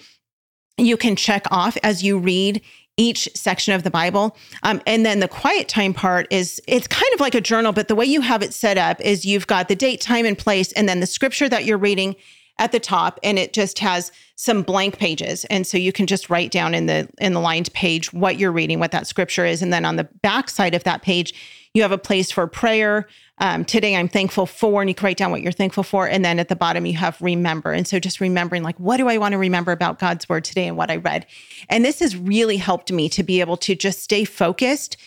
you 0.77 0.97
can 0.97 1.15
check 1.15 1.45
off 1.51 1.77
as 1.83 2.03
you 2.03 2.17
read 2.17 2.61
each 2.97 3.27
section 3.33 3.73
of 3.73 3.83
the 3.83 3.89
Bible. 3.89 4.37
Um, 4.61 4.81
and 4.85 5.05
then 5.05 5.19
the 5.19 5.27
quiet 5.27 5.67
time 5.67 5.93
part 5.93 6.27
is 6.29 6.61
it's 6.67 6.87
kind 6.87 7.11
of 7.13 7.19
like 7.19 7.33
a 7.33 7.41
journal, 7.41 7.71
but 7.71 7.87
the 7.87 7.95
way 7.95 8.05
you 8.05 8.21
have 8.21 8.43
it 8.43 8.53
set 8.53 8.77
up 8.77 9.01
is 9.01 9.25
you've 9.25 9.47
got 9.47 9.67
the 9.67 9.75
date, 9.75 9.99
time, 9.99 10.25
and 10.25 10.37
place, 10.37 10.71
and 10.73 10.87
then 10.87 10.99
the 10.99 11.07
scripture 11.07 11.49
that 11.49 11.65
you're 11.65 11.77
reading 11.77 12.15
at 12.59 12.71
the 12.71 12.79
top, 12.79 13.19
and 13.23 13.39
it 13.39 13.53
just 13.53 13.79
has 13.79 14.11
some 14.35 14.61
blank 14.61 14.97
pages. 14.97 15.43
And 15.45 15.65
so 15.65 15.77
you 15.77 15.91
can 15.91 16.05
just 16.05 16.29
write 16.29 16.51
down 16.51 16.73
in 16.73 16.85
the 16.85 17.09
in 17.19 17.33
the 17.33 17.39
lined 17.39 17.73
page 17.73 18.13
what 18.13 18.37
you're 18.37 18.51
reading, 18.51 18.79
what 18.79 18.91
that 18.91 19.07
scripture 19.07 19.45
is, 19.45 19.61
and 19.61 19.73
then 19.73 19.85
on 19.85 19.95
the 19.95 20.07
back 20.21 20.49
side 20.49 20.75
of 20.75 20.83
that 20.83 21.01
page, 21.01 21.33
you 21.73 21.81
have 21.81 21.91
a 21.91 21.97
place 21.97 22.31
for 22.31 22.45
prayer. 22.47 23.07
Um, 23.39 23.65
today 23.65 23.95
I'm 23.95 24.07
thankful 24.07 24.45
for, 24.45 24.81
and 24.81 24.89
you 24.89 24.93
can 24.93 25.05
write 25.05 25.17
down 25.17 25.31
what 25.31 25.41
you're 25.41 25.51
thankful 25.51 25.83
for. 25.83 26.07
And 26.07 26.23
then 26.23 26.37
at 26.37 26.47
the 26.47 26.55
bottom, 26.55 26.85
you 26.85 26.95
have 26.97 27.19
remember. 27.19 27.71
And 27.71 27.87
so 27.87 27.99
just 27.99 28.21
remembering, 28.21 28.61
like, 28.61 28.79
what 28.79 28.97
do 28.97 29.09
I 29.09 29.17
want 29.17 29.31
to 29.31 29.39
remember 29.39 29.71
about 29.71 29.97
God's 29.97 30.29
word 30.29 30.43
today 30.43 30.67
and 30.67 30.77
what 30.77 30.91
I 30.91 30.97
read? 30.97 31.25
And 31.69 31.83
this 31.83 31.99
has 31.99 32.15
really 32.15 32.57
helped 32.57 32.91
me 32.91 33.09
to 33.09 33.23
be 33.23 33.41
able 33.41 33.57
to 33.57 33.73
just 33.73 34.03
stay 34.03 34.23
focused 34.23 34.97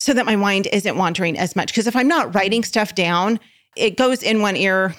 so 0.00 0.12
that 0.12 0.26
my 0.26 0.34
mind 0.34 0.66
isn't 0.72 0.98
wandering 0.98 1.38
as 1.38 1.54
much. 1.54 1.68
Because 1.68 1.86
if 1.86 1.94
I'm 1.94 2.08
not 2.08 2.34
writing 2.34 2.64
stuff 2.64 2.96
down, 2.96 3.38
it 3.76 3.96
goes 3.96 4.22
in 4.22 4.40
one 4.40 4.56
ear 4.56 4.96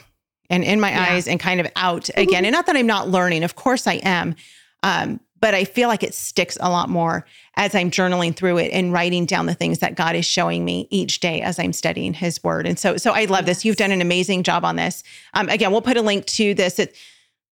and 0.49 0.63
in 0.63 0.79
my 0.79 0.91
yeah. 0.91 1.13
eyes 1.13 1.27
and 1.27 1.39
kind 1.39 1.59
of 1.59 1.67
out 1.75 2.09
again. 2.15 2.45
and 2.45 2.53
not 2.53 2.65
that 2.65 2.75
I'm 2.75 2.87
not 2.87 3.09
learning, 3.09 3.43
of 3.43 3.55
course 3.55 3.87
I 3.87 3.95
am. 3.95 4.35
Um, 4.83 5.19
but 5.41 5.53
I 5.53 5.63
feel 5.63 5.89
like 5.89 6.01
it 6.01 6.13
sticks 6.13 6.57
a 6.59 6.69
lot 6.69 6.89
more 6.89 7.25
as 7.55 7.75
I'm 7.75 7.91
journaling 7.91 8.35
through 8.35 8.57
it 8.57 8.71
and 8.71 8.91
writing 8.91 9.25
down 9.25 9.45
the 9.45 9.53
things 9.53 9.79
that 9.79 9.95
God 9.95 10.15
is 10.15 10.25
showing 10.25 10.65
me 10.65 10.87
each 10.89 11.19
day 11.19 11.41
as 11.41 11.59
I'm 11.59 11.73
studying 11.73 12.13
His 12.13 12.43
Word. 12.43 12.65
And 12.65 12.79
so, 12.79 12.97
so 12.97 13.11
I 13.11 13.25
love 13.25 13.45
yes. 13.45 13.57
this. 13.57 13.65
You've 13.65 13.75
done 13.75 13.91
an 13.91 14.01
amazing 14.01 14.43
job 14.43 14.65
on 14.65 14.75
this. 14.75 15.03
Um, 15.33 15.49
again, 15.49 15.71
we'll 15.71 15.81
put 15.81 15.97
a 15.97 16.01
link 16.01 16.25
to 16.25 16.53
this. 16.53 16.79
It, 16.79 16.95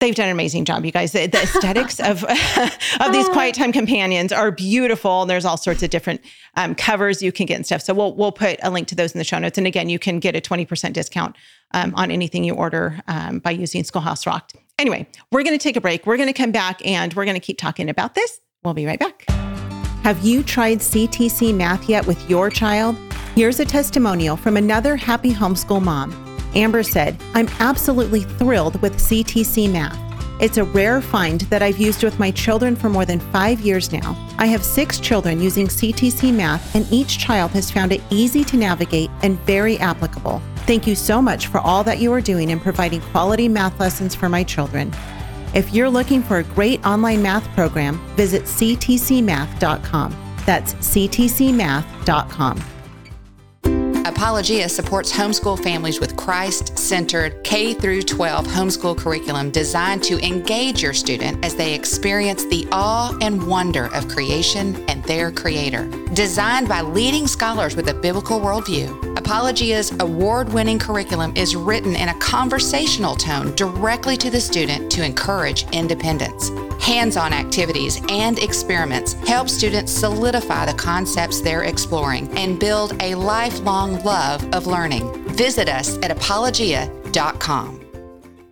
they've 0.02 0.14
done 0.14 0.26
an 0.26 0.32
amazing 0.32 0.64
job, 0.64 0.84
you 0.84 0.90
guys. 0.90 1.12
The, 1.12 1.26
the 1.28 1.42
aesthetics 1.42 2.00
of 2.00 2.24
of 3.00 3.12
these 3.12 3.28
quiet 3.28 3.54
time 3.54 3.72
companions 3.72 4.32
are 4.32 4.50
beautiful. 4.50 5.22
And 5.22 5.30
there's 5.30 5.44
all 5.44 5.56
sorts 5.56 5.82
of 5.82 5.90
different 5.90 6.20
um, 6.56 6.74
covers 6.74 7.22
you 7.22 7.32
can 7.32 7.46
get 7.46 7.54
and 7.54 7.64
stuff. 7.64 7.82
So 7.82 7.94
we'll 7.94 8.14
we'll 8.14 8.32
put 8.32 8.58
a 8.62 8.70
link 8.70 8.88
to 8.88 8.94
those 8.94 9.12
in 9.12 9.18
the 9.18 9.24
show 9.24 9.38
notes. 9.38 9.56
And 9.56 9.66
again, 9.66 9.88
you 9.88 9.98
can 9.98 10.18
get 10.18 10.36
a 10.36 10.40
20% 10.40 10.92
discount 10.92 11.36
um, 11.72 11.94
on 11.94 12.10
anything 12.10 12.44
you 12.44 12.54
order 12.54 13.00
um, 13.06 13.38
by 13.38 13.52
using 13.52 13.84
Schoolhouse 13.84 14.26
Rocked. 14.26 14.56
Anyway, 14.78 15.06
we're 15.30 15.44
going 15.44 15.56
to 15.56 15.62
take 15.62 15.76
a 15.76 15.80
break. 15.80 16.06
We're 16.06 16.16
going 16.16 16.28
to 16.28 16.32
come 16.32 16.50
back 16.50 16.84
and 16.84 17.14
we're 17.14 17.24
going 17.24 17.40
to 17.40 17.40
keep 17.40 17.58
talking 17.58 17.88
about 17.88 18.14
this. 18.14 18.40
We'll 18.64 18.74
be 18.74 18.86
right 18.86 18.98
back. 18.98 19.24
Have 20.02 20.24
you 20.24 20.42
tried 20.42 20.78
CTC 20.78 21.54
Math 21.54 21.88
yet 21.88 22.04
with 22.06 22.28
your 22.28 22.50
child? 22.50 22.96
Here's 23.36 23.60
a 23.60 23.64
testimonial 23.64 24.36
from 24.36 24.56
another 24.56 24.96
happy 24.96 25.32
homeschool 25.32 25.80
mom. 25.80 26.31
Amber 26.54 26.82
said, 26.82 27.16
I'm 27.34 27.48
absolutely 27.58 28.22
thrilled 28.22 28.80
with 28.82 28.96
CTC 28.96 29.70
Math. 29.70 29.98
It's 30.40 30.58
a 30.58 30.64
rare 30.64 31.00
find 31.00 31.42
that 31.42 31.62
I've 31.62 31.78
used 31.78 32.02
with 32.02 32.18
my 32.18 32.30
children 32.32 32.74
for 32.74 32.88
more 32.88 33.04
than 33.04 33.20
five 33.20 33.60
years 33.60 33.92
now. 33.92 34.16
I 34.38 34.46
have 34.46 34.64
six 34.64 34.98
children 34.98 35.40
using 35.40 35.68
CTC 35.68 36.34
Math, 36.34 36.74
and 36.74 36.86
each 36.90 37.18
child 37.18 37.52
has 37.52 37.70
found 37.70 37.92
it 37.92 38.02
easy 38.10 38.42
to 38.44 38.56
navigate 38.56 39.10
and 39.22 39.38
very 39.40 39.78
applicable. 39.78 40.42
Thank 40.66 40.86
you 40.86 40.94
so 40.94 41.22
much 41.22 41.46
for 41.46 41.58
all 41.58 41.84
that 41.84 41.98
you 41.98 42.12
are 42.12 42.20
doing 42.20 42.50
in 42.50 42.60
providing 42.60 43.00
quality 43.00 43.48
math 43.48 43.78
lessons 43.78 44.14
for 44.14 44.28
my 44.28 44.42
children. 44.42 44.92
If 45.54 45.72
you're 45.72 45.90
looking 45.90 46.22
for 46.22 46.38
a 46.38 46.44
great 46.44 46.84
online 46.84 47.22
math 47.22 47.46
program, 47.54 47.98
visit 48.16 48.42
ctcmath.com. 48.42 50.16
That's 50.44 50.74
ctcmath.com. 50.74 52.62
Apologia 54.04 54.68
supports 54.68 55.12
homeschool 55.12 55.62
families 55.62 56.00
with 56.00 56.11
Christ-centered 56.22 57.42
K 57.42 57.74
through 57.74 58.02
12 58.02 58.46
homeschool 58.46 58.96
curriculum 58.96 59.50
designed 59.50 60.04
to 60.04 60.24
engage 60.24 60.80
your 60.80 60.92
student 60.92 61.44
as 61.44 61.56
they 61.56 61.74
experience 61.74 62.44
the 62.44 62.64
awe 62.70 63.18
and 63.20 63.44
wonder 63.44 63.92
of 63.92 64.06
creation 64.06 64.84
and 64.88 65.02
their 65.02 65.32
creator. 65.32 65.84
Designed 66.14 66.68
by 66.68 66.80
leading 66.80 67.26
scholars 67.26 67.74
with 67.74 67.88
a 67.88 67.94
biblical 67.94 68.38
worldview, 68.38 69.18
Apologia's 69.18 69.90
award-winning 69.98 70.78
curriculum 70.78 71.32
is 71.36 71.56
written 71.56 71.96
in 71.96 72.08
a 72.10 72.18
conversational 72.20 73.16
tone 73.16 73.52
directly 73.56 74.16
to 74.18 74.30
the 74.30 74.40
student 74.40 74.92
to 74.92 75.04
encourage 75.04 75.68
independence. 75.72 76.50
Hands 76.80 77.16
on 77.16 77.32
activities 77.32 78.00
and 78.08 78.38
experiments 78.38 79.14
help 79.26 79.48
students 79.48 79.90
solidify 79.90 80.66
the 80.66 80.74
concepts 80.74 81.40
they're 81.40 81.64
exploring 81.64 82.30
and 82.38 82.60
build 82.60 82.94
a 83.02 83.16
lifelong 83.16 84.02
love 84.04 84.44
of 84.54 84.68
learning. 84.68 85.21
Visit 85.34 85.68
us 85.68 85.98
at 85.98 86.10
apologia.com. 86.10 87.80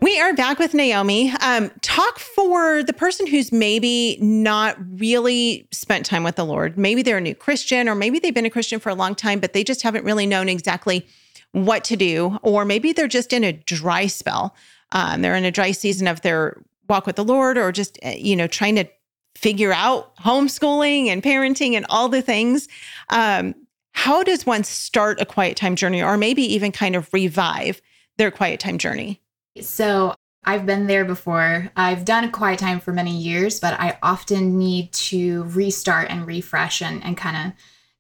We 0.01 0.19
are 0.19 0.33
back 0.33 0.59
with 0.59 0.73
Naomi. 0.73 1.31
Um, 1.43 1.71
talk 1.83 2.19
for 2.19 2.83
the 2.83 2.95
person 2.95 3.27
who's 3.27 3.53
maybe 3.53 4.17
not 4.19 4.79
really 4.99 5.69
spent 5.73 6.07
time 6.07 6.25
with 6.25 6.37
the 6.37 6.47
Lord. 6.47 6.79
Maybe 6.79 7.03
they're 7.03 7.19
a 7.19 7.21
new 7.21 7.35
Christian, 7.35 7.87
or 7.87 7.95
maybe 7.95 8.19
they've 8.19 8.35
been 8.35 8.47
a 8.47 8.51
Christian 8.51 8.81
for 8.81 8.89
a 8.89 8.95
long 8.95 9.15
time, 9.15 9.41
but 9.41 9.53
they 9.53 9.63
just 9.63 9.83
haven't 9.83 10.07
really 10.07 10.25
known 10.25 10.49
exactly 10.49 11.07
what 11.53 11.85
to 11.85 11.97
do. 11.97 12.39
Or 12.43 12.65
maybe 12.65 12.95
they're 12.95 13.09
just 13.09 13.35
in 13.35 13.45
a 13.45 13.53
dry 13.53 14.07
spell. 14.07 14.57
Um, 14.93 15.21
they're 15.21 15.37
in 15.37 15.45
a 15.45 15.51
dry 15.51 15.73
season 15.73 16.09
of 16.09 16.23
their 16.23 16.63
walk 16.89 17.07
with 17.07 17.17
the 17.17 17.25
Lord 17.25 17.59
or 17.59 17.71
just, 17.71 17.99
eh, 18.01 18.17
you 18.17 18.37
know, 18.37 18.47
trying 18.47 18.77
to 18.77 18.87
figure 19.35 19.73
out 19.73 20.17
homeschooling 20.17 21.07
and 21.07 21.23
parenting 21.23 21.75
and 21.75 21.85
all 21.91 22.09
the 22.09 22.23
things. 22.23 22.69
Um, 23.11 23.55
how 24.01 24.23
does 24.23 24.47
one 24.47 24.65
start 24.65 25.21
a 25.21 25.27
quiet 25.27 25.59
time 25.59 25.77
journey 25.77 26.03
or 26.03 26.17
maybe 26.17 26.43
even 26.43 26.73
kind 26.73 26.97
of 26.97 27.13
revive 27.13 27.83
their 28.17 28.31
quiet 28.31 28.59
time 28.59 28.79
journey? 28.79 29.21
So, 29.61 30.15
I've 30.43 30.65
been 30.65 30.87
there 30.87 31.05
before. 31.05 31.71
I've 31.77 32.07
done 32.07 32.25
a 32.25 32.31
quiet 32.31 32.59
time 32.59 32.81
for 32.81 32.95
many 32.95 33.15
years, 33.15 33.61
but 33.61 33.79
I 33.79 33.99
often 34.03 34.57
need 34.57 34.91
to 35.11 35.43
restart 35.43 36.09
and 36.09 36.27
refresh 36.27 36.81
and, 36.81 37.05
and 37.05 37.15
kind 37.15 37.49
of 37.49 37.53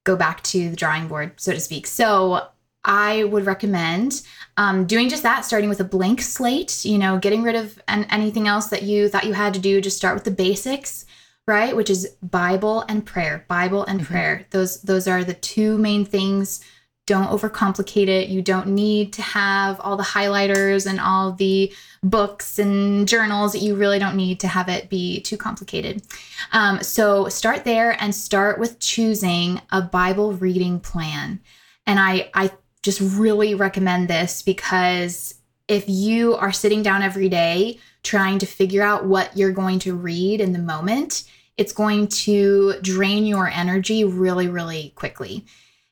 go 0.04 0.16
back 0.16 0.42
to 0.44 0.70
the 0.70 0.76
drawing 0.76 1.06
board, 1.06 1.34
so 1.36 1.52
to 1.52 1.60
speak. 1.60 1.86
So, 1.86 2.48
I 2.82 3.24
would 3.24 3.44
recommend 3.44 4.22
um, 4.56 4.86
doing 4.86 5.10
just 5.10 5.22
that, 5.22 5.44
starting 5.44 5.68
with 5.68 5.80
a 5.80 5.84
blank 5.84 6.22
slate, 6.22 6.82
you 6.82 6.96
know, 6.96 7.18
getting 7.18 7.42
rid 7.42 7.56
of 7.56 7.78
an- 7.88 8.06
anything 8.10 8.48
else 8.48 8.68
that 8.68 8.84
you 8.84 9.10
thought 9.10 9.26
you 9.26 9.34
had 9.34 9.52
to 9.52 9.60
do. 9.60 9.82
Just 9.82 9.98
start 9.98 10.14
with 10.14 10.24
the 10.24 10.30
basics, 10.30 11.04
right? 11.50 11.74
Which 11.74 11.90
is 11.90 12.16
Bible 12.22 12.84
and 12.88 13.04
prayer. 13.04 13.44
Bible 13.48 13.84
and 13.84 14.00
mm-hmm. 14.00 14.12
prayer. 14.12 14.46
Those 14.50 14.80
those 14.82 15.08
are 15.08 15.24
the 15.24 15.34
two 15.34 15.76
main 15.76 16.04
things. 16.04 16.60
Don't 17.06 17.28
overcomplicate 17.28 18.06
it. 18.06 18.28
You 18.28 18.40
don't 18.40 18.68
need 18.68 19.12
to 19.14 19.22
have 19.22 19.80
all 19.80 19.96
the 19.96 20.04
highlighters 20.04 20.88
and 20.88 21.00
all 21.00 21.32
the 21.32 21.72
books 22.04 22.60
and 22.60 23.08
journals. 23.08 23.60
You 23.60 23.74
really 23.74 23.98
don't 23.98 24.16
need 24.16 24.38
to 24.40 24.48
have 24.48 24.68
it 24.68 24.88
be 24.88 25.20
too 25.20 25.36
complicated. 25.36 26.02
Um, 26.52 26.84
so 26.84 27.28
start 27.28 27.64
there 27.64 28.00
and 28.00 28.14
start 28.14 28.60
with 28.60 28.78
choosing 28.78 29.60
a 29.72 29.82
Bible 29.82 30.34
reading 30.34 30.78
plan. 30.78 31.40
And 31.84 31.98
I 31.98 32.30
I 32.32 32.52
just 32.84 33.00
really 33.00 33.54
recommend 33.56 34.06
this 34.08 34.40
because 34.40 35.34
if 35.66 35.84
you 35.88 36.36
are 36.36 36.52
sitting 36.52 36.82
down 36.82 37.02
every 37.02 37.28
day 37.28 37.78
trying 38.02 38.38
to 38.38 38.46
figure 38.46 38.82
out 38.82 39.04
what 39.04 39.36
you're 39.36 39.52
going 39.52 39.78
to 39.80 39.94
read 39.94 40.40
in 40.40 40.52
the 40.52 40.58
moment, 40.58 41.24
it's 41.56 41.72
going 41.72 42.08
to 42.08 42.74
drain 42.82 43.26
your 43.26 43.48
energy 43.48 44.04
really, 44.04 44.48
really 44.48 44.92
quickly. 44.96 45.44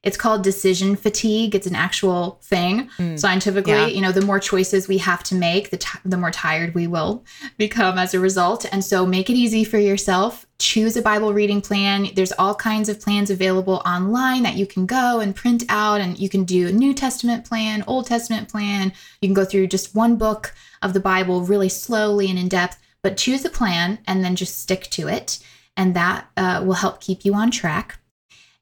It's 0.05 0.17
called 0.17 0.45
decision 0.45 0.95
fatigue. 0.95 1.57
It's 1.57 1.67
an 1.67 1.75
actual 1.75 2.39
thing 2.45 2.89
mm. 2.99 3.19
scientifically. 3.19 3.73
Yeah. 3.73 3.87
You 3.87 4.01
know, 4.01 4.13
the 4.13 4.25
more 4.25 4.39
choices 4.39 4.87
we 4.87 4.99
have 4.99 5.25
to 5.25 5.35
make, 5.35 5.71
the 5.71 5.77
t- 5.77 5.99
the 6.05 6.17
more 6.17 6.31
tired 6.31 6.73
we 6.75 6.87
will 6.87 7.25
become 7.59 7.99
as 7.99 8.15
a 8.15 8.21
result. 8.21 8.65
And 8.71 8.85
so, 8.85 9.05
make 9.05 9.29
it 9.29 9.35
easy 9.35 9.65
for 9.65 9.77
yourself. 9.77 10.47
Choose 10.61 10.97
a 10.97 11.03
Bible 11.03 11.35
reading 11.35 11.61
plan. 11.61 12.09
There's 12.15 12.33
all 12.33 12.55
kinds 12.55 12.89
of 12.89 13.01
plans 13.01 13.29
available 13.29 13.83
online 13.85 14.45
that 14.45 14.55
you 14.55 14.67
can 14.67 14.87
go 14.87 15.19
and 15.19 15.35
print 15.35 15.65
out, 15.69 16.01
and 16.01 16.17
you 16.17 16.29
can 16.29 16.45
do 16.45 16.69
a 16.69 16.73
New 16.73 16.95
Testament 16.95 17.45
plan, 17.45 17.83
Old 17.89 18.07
Testament 18.07 18.49
plan. 18.49 18.93
You 19.21 19.29
can 19.29 19.35
go 19.35 19.45
through 19.45 19.67
just 19.67 19.97
one 19.97 20.17
book 20.17 20.55
of 20.81 20.93
the 20.93 21.01
Bible 21.01 21.43
really 21.43 21.69
slowly 21.69 22.31
and 22.31 22.39
in 22.39 22.49
depth. 22.49 22.79
But 23.03 23.17
choose 23.17 23.45
a 23.45 23.51
plan 23.51 23.99
and 24.07 24.25
then 24.25 24.37
just 24.37 24.61
stick 24.61 24.85
to 24.91 25.09
it, 25.09 25.39
and 25.77 25.95
that 25.95 26.29
uh, 26.37 26.63
will 26.65 26.75
help 26.75 27.01
keep 27.01 27.25
you 27.25 27.35
on 27.35 27.51
track 27.51 27.99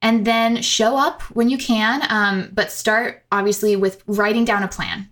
and 0.02 0.24
then 0.24 0.62
show 0.62 0.96
up 0.96 1.22
when 1.34 1.48
you 1.48 1.58
can. 1.58 2.02
Um, 2.08 2.50
but 2.52 2.70
start 2.70 3.24
obviously 3.32 3.76
with 3.76 4.02
writing 4.06 4.44
down 4.44 4.62
a 4.62 4.68
plan. 4.68 5.08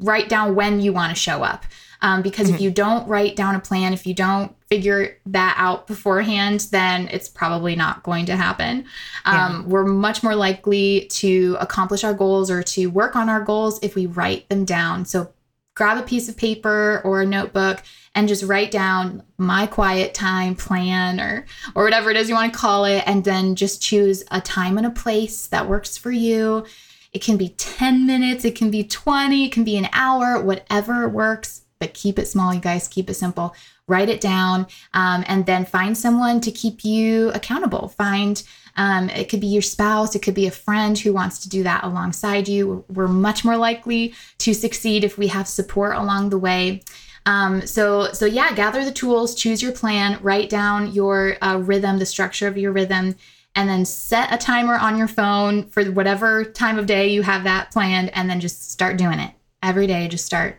Write 0.00 0.28
down 0.28 0.54
when 0.54 0.80
you 0.80 0.92
want 0.92 1.14
to 1.14 1.20
show 1.20 1.42
up. 1.42 1.64
Um, 2.00 2.20
because 2.20 2.46
mm-hmm. 2.48 2.56
if 2.56 2.60
you 2.60 2.72
don't 2.72 3.06
write 3.06 3.36
down 3.36 3.54
a 3.54 3.60
plan, 3.60 3.92
if 3.92 4.08
you 4.08 4.14
don't 4.14 4.52
figure 4.66 5.16
that 5.26 5.54
out 5.56 5.86
beforehand, 5.86 6.66
then 6.72 7.06
it's 7.12 7.28
probably 7.28 7.76
not 7.76 8.02
going 8.02 8.26
to 8.26 8.34
happen. 8.34 8.86
Um, 9.24 9.62
yeah. 9.62 9.62
We're 9.66 9.84
much 9.84 10.24
more 10.24 10.34
likely 10.34 11.06
to 11.10 11.56
accomplish 11.60 12.02
our 12.02 12.12
goals 12.12 12.50
or 12.50 12.64
to 12.64 12.88
work 12.88 13.14
on 13.14 13.28
our 13.28 13.40
goals 13.40 13.78
if 13.82 13.94
we 13.94 14.06
write 14.06 14.48
them 14.48 14.64
down. 14.64 15.04
So 15.04 15.32
grab 15.74 15.98
a 15.98 16.02
piece 16.02 16.28
of 16.28 16.36
paper 16.36 17.00
or 17.04 17.22
a 17.22 17.26
notebook 17.26 17.82
and 18.14 18.28
just 18.28 18.44
write 18.44 18.70
down 18.70 19.22
my 19.38 19.66
quiet 19.66 20.14
time 20.14 20.54
plan 20.54 21.20
or 21.20 21.46
or 21.74 21.84
whatever 21.84 22.10
it 22.10 22.16
is 22.16 22.28
you 22.28 22.34
want 22.34 22.52
to 22.52 22.58
call 22.58 22.84
it 22.84 23.02
and 23.06 23.24
then 23.24 23.54
just 23.54 23.82
choose 23.82 24.22
a 24.30 24.40
time 24.40 24.76
and 24.76 24.86
a 24.86 24.90
place 24.90 25.46
that 25.46 25.68
works 25.68 25.96
for 25.96 26.10
you. 26.10 26.64
It 27.12 27.22
can 27.22 27.36
be 27.36 27.50
10 27.50 28.06
minutes 28.06 28.44
it 28.44 28.54
can 28.54 28.70
be 28.70 28.84
20 28.84 29.44
it 29.44 29.52
can 29.52 29.64
be 29.64 29.76
an 29.76 29.88
hour 29.92 30.42
whatever 30.42 31.08
works 31.08 31.62
but 31.78 31.92
keep 31.92 32.18
it 32.18 32.26
small 32.26 32.54
you 32.54 32.60
guys 32.60 32.88
keep 32.88 33.10
it 33.10 33.14
simple 33.14 33.54
write 33.92 34.10
it 34.14 34.20
down, 34.20 34.66
um, 34.94 35.20
and 35.26 35.40
then 35.46 35.64
find 35.64 35.96
someone 35.96 36.40
to 36.40 36.50
keep 36.62 36.76
you 36.84 37.30
accountable. 37.38 37.84
Find 37.88 38.42
um, 38.76 39.10
it 39.10 39.28
could 39.28 39.40
be 39.40 39.54
your 39.56 39.62
spouse, 39.74 40.14
it 40.14 40.22
could 40.22 40.34
be 40.42 40.46
a 40.46 40.60
friend 40.66 40.98
who 40.98 41.12
wants 41.12 41.38
to 41.40 41.48
do 41.48 41.62
that 41.62 41.84
alongside 41.84 42.48
you. 42.48 42.84
We're 42.88 43.08
much 43.28 43.44
more 43.44 43.58
likely 43.68 44.14
to 44.38 44.54
succeed 44.54 45.04
if 45.04 45.18
we 45.18 45.28
have 45.28 45.46
support 45.46 45.96
along 45.96 46.30
the 46.30 46.38
way. 46.38 46.82
Um, 47.26 47.66
so, 47.66 48.12
so 48.12 48.26
yeah, 48.26 48.52
gather 48.54 48.84
the 48.84 48.98
tools, 49.02 49.34
choose 49.34 49.62
your 49.62 49.72
plan, 49.72 50.18
write 50.22 50.48
down 50.48 50.92
your 50.92 51.36
uh, 51.40 51.58
rhythm, 51.58 51.98
the 51.98 52.06
structure 52.06 52.48
of 52.48 52.56
your 52.58 52.72
rhythm, 52.72 53.14
and 53.54 53.68
then 53.68 53.84
set 53.84 54.32
a 54.32 54.38
timer 54.38 54.76
on 54.76 54.96
your 54.96 55.08
phone 55.08 55.68
for 55.68 55.84
whatever 55.84 56.44
time 56.44 56.78
of 56.78 56.86
day 56.86 57.08
you 57.08 57.22
have 57.22 57.44
that 57.44 57.70
planned, 57.70 58.10
and 58.16 58.28
then 58.28 58.40
just 58.40 58.72
start 58.72 58.96
doing 58.96 59.20
it 59.20 59.32
every 59.62 59.86
day. 59.86 60.08
Just 60.08 60.26
start 60.26 60.58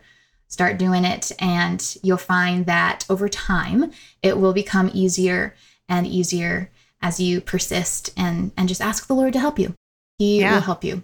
start 0.54 0.78
doing 0.78 1.04
it 1.04 1.32
and 1.40 1.96
you'll 2.04 2.16
find 2.16 2.66
that 2.66 3.04
over 3.10 3.28
time 3.28 3.90
it 4.22 4.38
will 4.38 4.52
become 4.52 4.88
easier 4.94 5.52
and 5.88 6.06
easier 6.06 6.70
as 7.02 7.18
you 7.18 7.40
persist 7.40 8.10
and 8.16 8.52
and 8.56 8.68
just 8.68 8.80
ask 8.80 9.08
the 9.08 9.14
lord 9.14 9.32
to 9.32 9.40
help 9.40 9.58
you 9.58 9.74
he 10.16 10.38
yeah. 10.38 10.54
will 10.54 10.60
help 10.60 10.84
you 10.84 11.02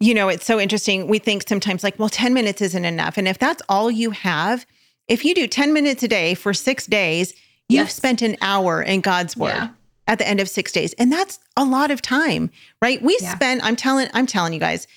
you 0.00 0.12
know 0.12 0.28
it's 0.28 0.44
so 0.44 0.58
interesting 0.58 1.06
we 1.06 1.20
think 1.20 1.44
sometimes 1.46 1.84
like 1.84 1.96
well 1.96 2.08
10 2.08 2.34
minutes 2.34 2.60
isn't 2.60 2.84
enough 2.84 3.16
and 3.16 3.28
if 3.28 3.38
that's 3.38 3.62
all 3.68 3.88
you 3.88 4.10
have 4.10 4.66
if 5.06 5.24
you 5.24 5.32
do 5.32 5.46
10 5.46 5.72
minutes 5.72 6.02
a 6.02 6.08
day 6.08 6.34
for 6.34 6.52
6 6.52 6.86
days 6.86 7.34
you've 7.68 7.86
yes. 7.86 7.94
spent 7.94 8.20
an 8.20 8.36
hour 8.40 8.82
in 8.82 9.00
god's 9.00 9.36
word 9.36 9.54
yeah. 9.54 9.68
at 10.08 10.18
the 10.18 10.26
end 10.26 10.40
of 10.40 10.48
6 10.48 10.72
days 10.72 10.92
and 10.94 11.12
that's 11.12 11.38
a 11.56 11.64
lot 11.64 11.92
of 11.92 12.02
time 12.02 12.50
right 12.82 13.00
we 13.00 13.16
yeah. 13.20 13.32
spend 13.32 13.62
i'm 13.62 13.76
telling 13.76 14.08
i'm 14.12 14.26
telling 14.26 14.52
you 14.52 14.58
guys 14.58 14.88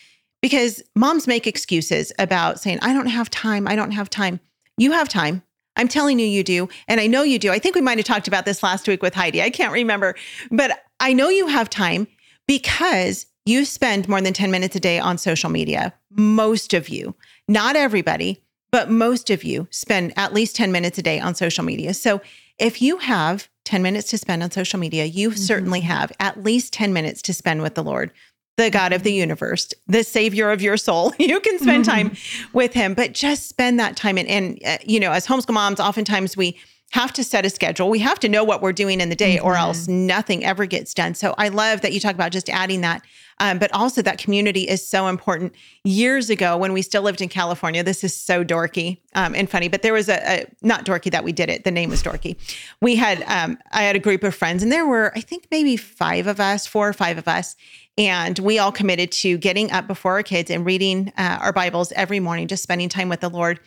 because 0.42 0.82
moms 0.96 1.28
make 1.28 1.48
excuses 1.48 2.12
about 2.20 2.60
saying, 2.60 2.80
I 2.82 2.94
don't 2.94 3.08
have 3.08 3.30
time. 3.30 3.68
I 3.68 3.76
don't 3.76 3.92
have 3.92 4.10
time. 4.10 4.40
You 4.78 4.92
have 4.92 5.10
time. 5.10 5.44
I'm 5.76 5.88
telling 5.88 6.20
you, 6.20 6.26
you 6.26 6.44
do. 6.44 6.70
And 6.88 7.02
I 7.02 7.08
know 7.08 7.24
you 7.24 7.40
do. 7.40 7.52
I 7.52 7.60
think 7.60 7.76
we 7.76 7.82
might 7.82 7.98
have 7.98 8.06
talked 8.06 8.28
about 8.28 8.46
this 8.46 8.64
last 8.64 8.88
week 8.88 9.02
with 9.02 9.14
Heidi. 9.14 9.42
I 9.42 9.50
can't 9.50 9.74
remember, 9.74 10.16
but 10.52 10.84
I 11.00 11.14
know 11.14 11.30
you 11.30 11.48
have 11.48 11.70
time 11.70 12.08
because 12.48 13.26
you 13.46 13.66
spend 13.66 14.08
more 14.08 14.22
than 14.22 14.34
10 14.34 14.52
minutes 14.52 14.76
a 14.76 14.80
day 14.80 15.00
on 15.00 15.18
social 15.18 15.50
media. 15.50 15.94
Most 16.12 16.74
of 16.74 16.90
you, 16.90 17.16
not 17.48 17.76
everybody, 17.76 18.44
but 18.72 18.90
most 18.90 19.30
of 19.30 19.44
you 19.44 19.68
spend 19.72 20.14
at 20.18 20.34
least 20.34 20.56
10 20.56 20.72
minutes 20.72 20.98
a 20.98 21.02
day 21.02 21.20
on 21.20 21.36
social 21.36 21.64
media. 21.64 21.94
So 21.94 22.22
if 22.58 22.82
you 22.82 22.98
have 22.98 23.50
10 23.66 23.82
minutes 23.82 24.10
to 24.10 24.18
spend 24.18 24.44
on 24.44 24.52
social 24.52 24.80
media, 24.80 25.06
you 25.06 25.30
mm-hmm. 25.30 25.38
certainly 25.38 25.82
have 25.82 26.12
at 26.20 26.44
least 26.44 26.74
10 26.74 26.94
minutes 26.94 27.22
to 27.24 27.34
spend 27.34 27.62
with 27.62 27.76
the 27.76 27.84
Lord 27.84 28.12
the 28.58 28.70
God 28.70 28.94
of 28.94 29.04
the 29.04 29.12
universe, 29.12 29.74
the 29.88 30.04
savior 30.04 30.52
of 30.52 30.62
your 30.62 30.78
soul. 30.78 31.14
You 31.26 31.40
can 31.40 31.60
spend 31.60 31.86
mm-hmm. 31.86 32.10
time 32.10 32.18
with 32.54 32.74
him, 32.74 32.94
but 32.94 33.14
just 33.14 33.50
spend 33.50 33.80
that 33.80 33.98
time. 33.98 34.18
And, 34.18 34.28
and 34.28 34.60
uh, 34.66 34.78
you 34.86 35.00
know, 35.00 35.12
as 35.12 35.26
homeschool 35.26 35.54
moms, 35.54 35.80
oftentimes 35.80 36.38
we 36.38 36.58
have 36.96 37.12
to 37.12 37.26
set 37.26 37.46
a 37.46 37.50
schedule. 37.50 37.90
We 37.90 38.00
have 38.00 38.22
to 38.22 38.30
know 38.30 38.46
what 38.46 38.62
we're 38.62 38.72
doing 38.72 39.02
in 39.02 39.10
the 39.10 39.18
day, 39.18 39.36
mm-hmm. 39.36 39.46
or 39.46 39.56
else 39.56 39.90
nothing 39.90 40.46
ever 40.46 40.66
gets 40.66 40.94
done. 40.94 41.14
So 41.14 41.36
I 41.38 41.50
love 41.50 41.82
that 41.82 41.92
you 41.92 42.00
talk 42.00 42.14
about 42.16 42.32
just 42.32 42.50
adding 42.50 42.80
that. 42.82 43.02
Um, 43.42 43.60
but 43.60 43.70
also, 43.74 44.02
that 44.02 44.18
community 44.18 44.62
is 44.62 44.88
so 44.88 45.08
important. 45.08 45.54
Years 45.84 46.30
ago, 46.30 46.56
when 46.56 46.72
we 46.72 46.82
still 46.82 47.02
lived 47.02 47.20
in 47.20 47.28
California, 47.28 47.84
this 47.84 48.02
is 48.02 48.16
so 48.16 48.46
dorky 48.46 49.00
um, 49.14 49.36
and 49.36 49.50
funny, 49.50 49.68
but 49.68 49.82
there 49.82 49.92
was 49.92 50.08
a, 50.08 50.20
a, 50.26 50.46
not 50.62 50.86
dorky 50.86 51.12
that 51.12 51.26
we 51.26 51.34
did 51.34 51.50
it. 51.50 51.66
The 51.66 51.72
name 51.72 51.90
was 51.90 52.02
dorky. 52.02 52.38
We 52.80 52.96
had, 52.96 53.24
um, 53.24 53.58
I 53.74 53.82
had 53.82 53.98
a 53.98 54.00
group 54.00 54.24
of 54.24 54.34
friends, 54.34 54.64
and 54.64 54.72
there 54.72 54.88
were, 54.88 55.12
I 55.18 55.20
think, 55.20 55.48
maybe 55.52 55.76
five 55.76 56.28
of 56.28 56.40
us, 56.40 56.66
four 56.66 56.88
or 56.88 56.94
five 56.94 57.18
of 57.18 57.28
us. 57.28 57.58
And 57.98 58.40
we 58.40 58.58
all 58.58 58.72
committed 58.72 59.12
to 59.24 59.38
getting 59.38 59.70
up 59.70 59.86
before 59.86 60.14
our 60.14 60.24
kids 60.24 60.50
and 60.50 60.66
reading 60.66 61.12
uh, 61.18 61.40
our 61.42 61.52
Bibles 61.52 61.92
every 61.92 62.22
morning, 62.22 62.48
just 62.48 62.64
spending 62.64 62.88
time 62.88 63.10
with 63.10 63.20
the 63.20 63.30
Lord. 63.30 63.60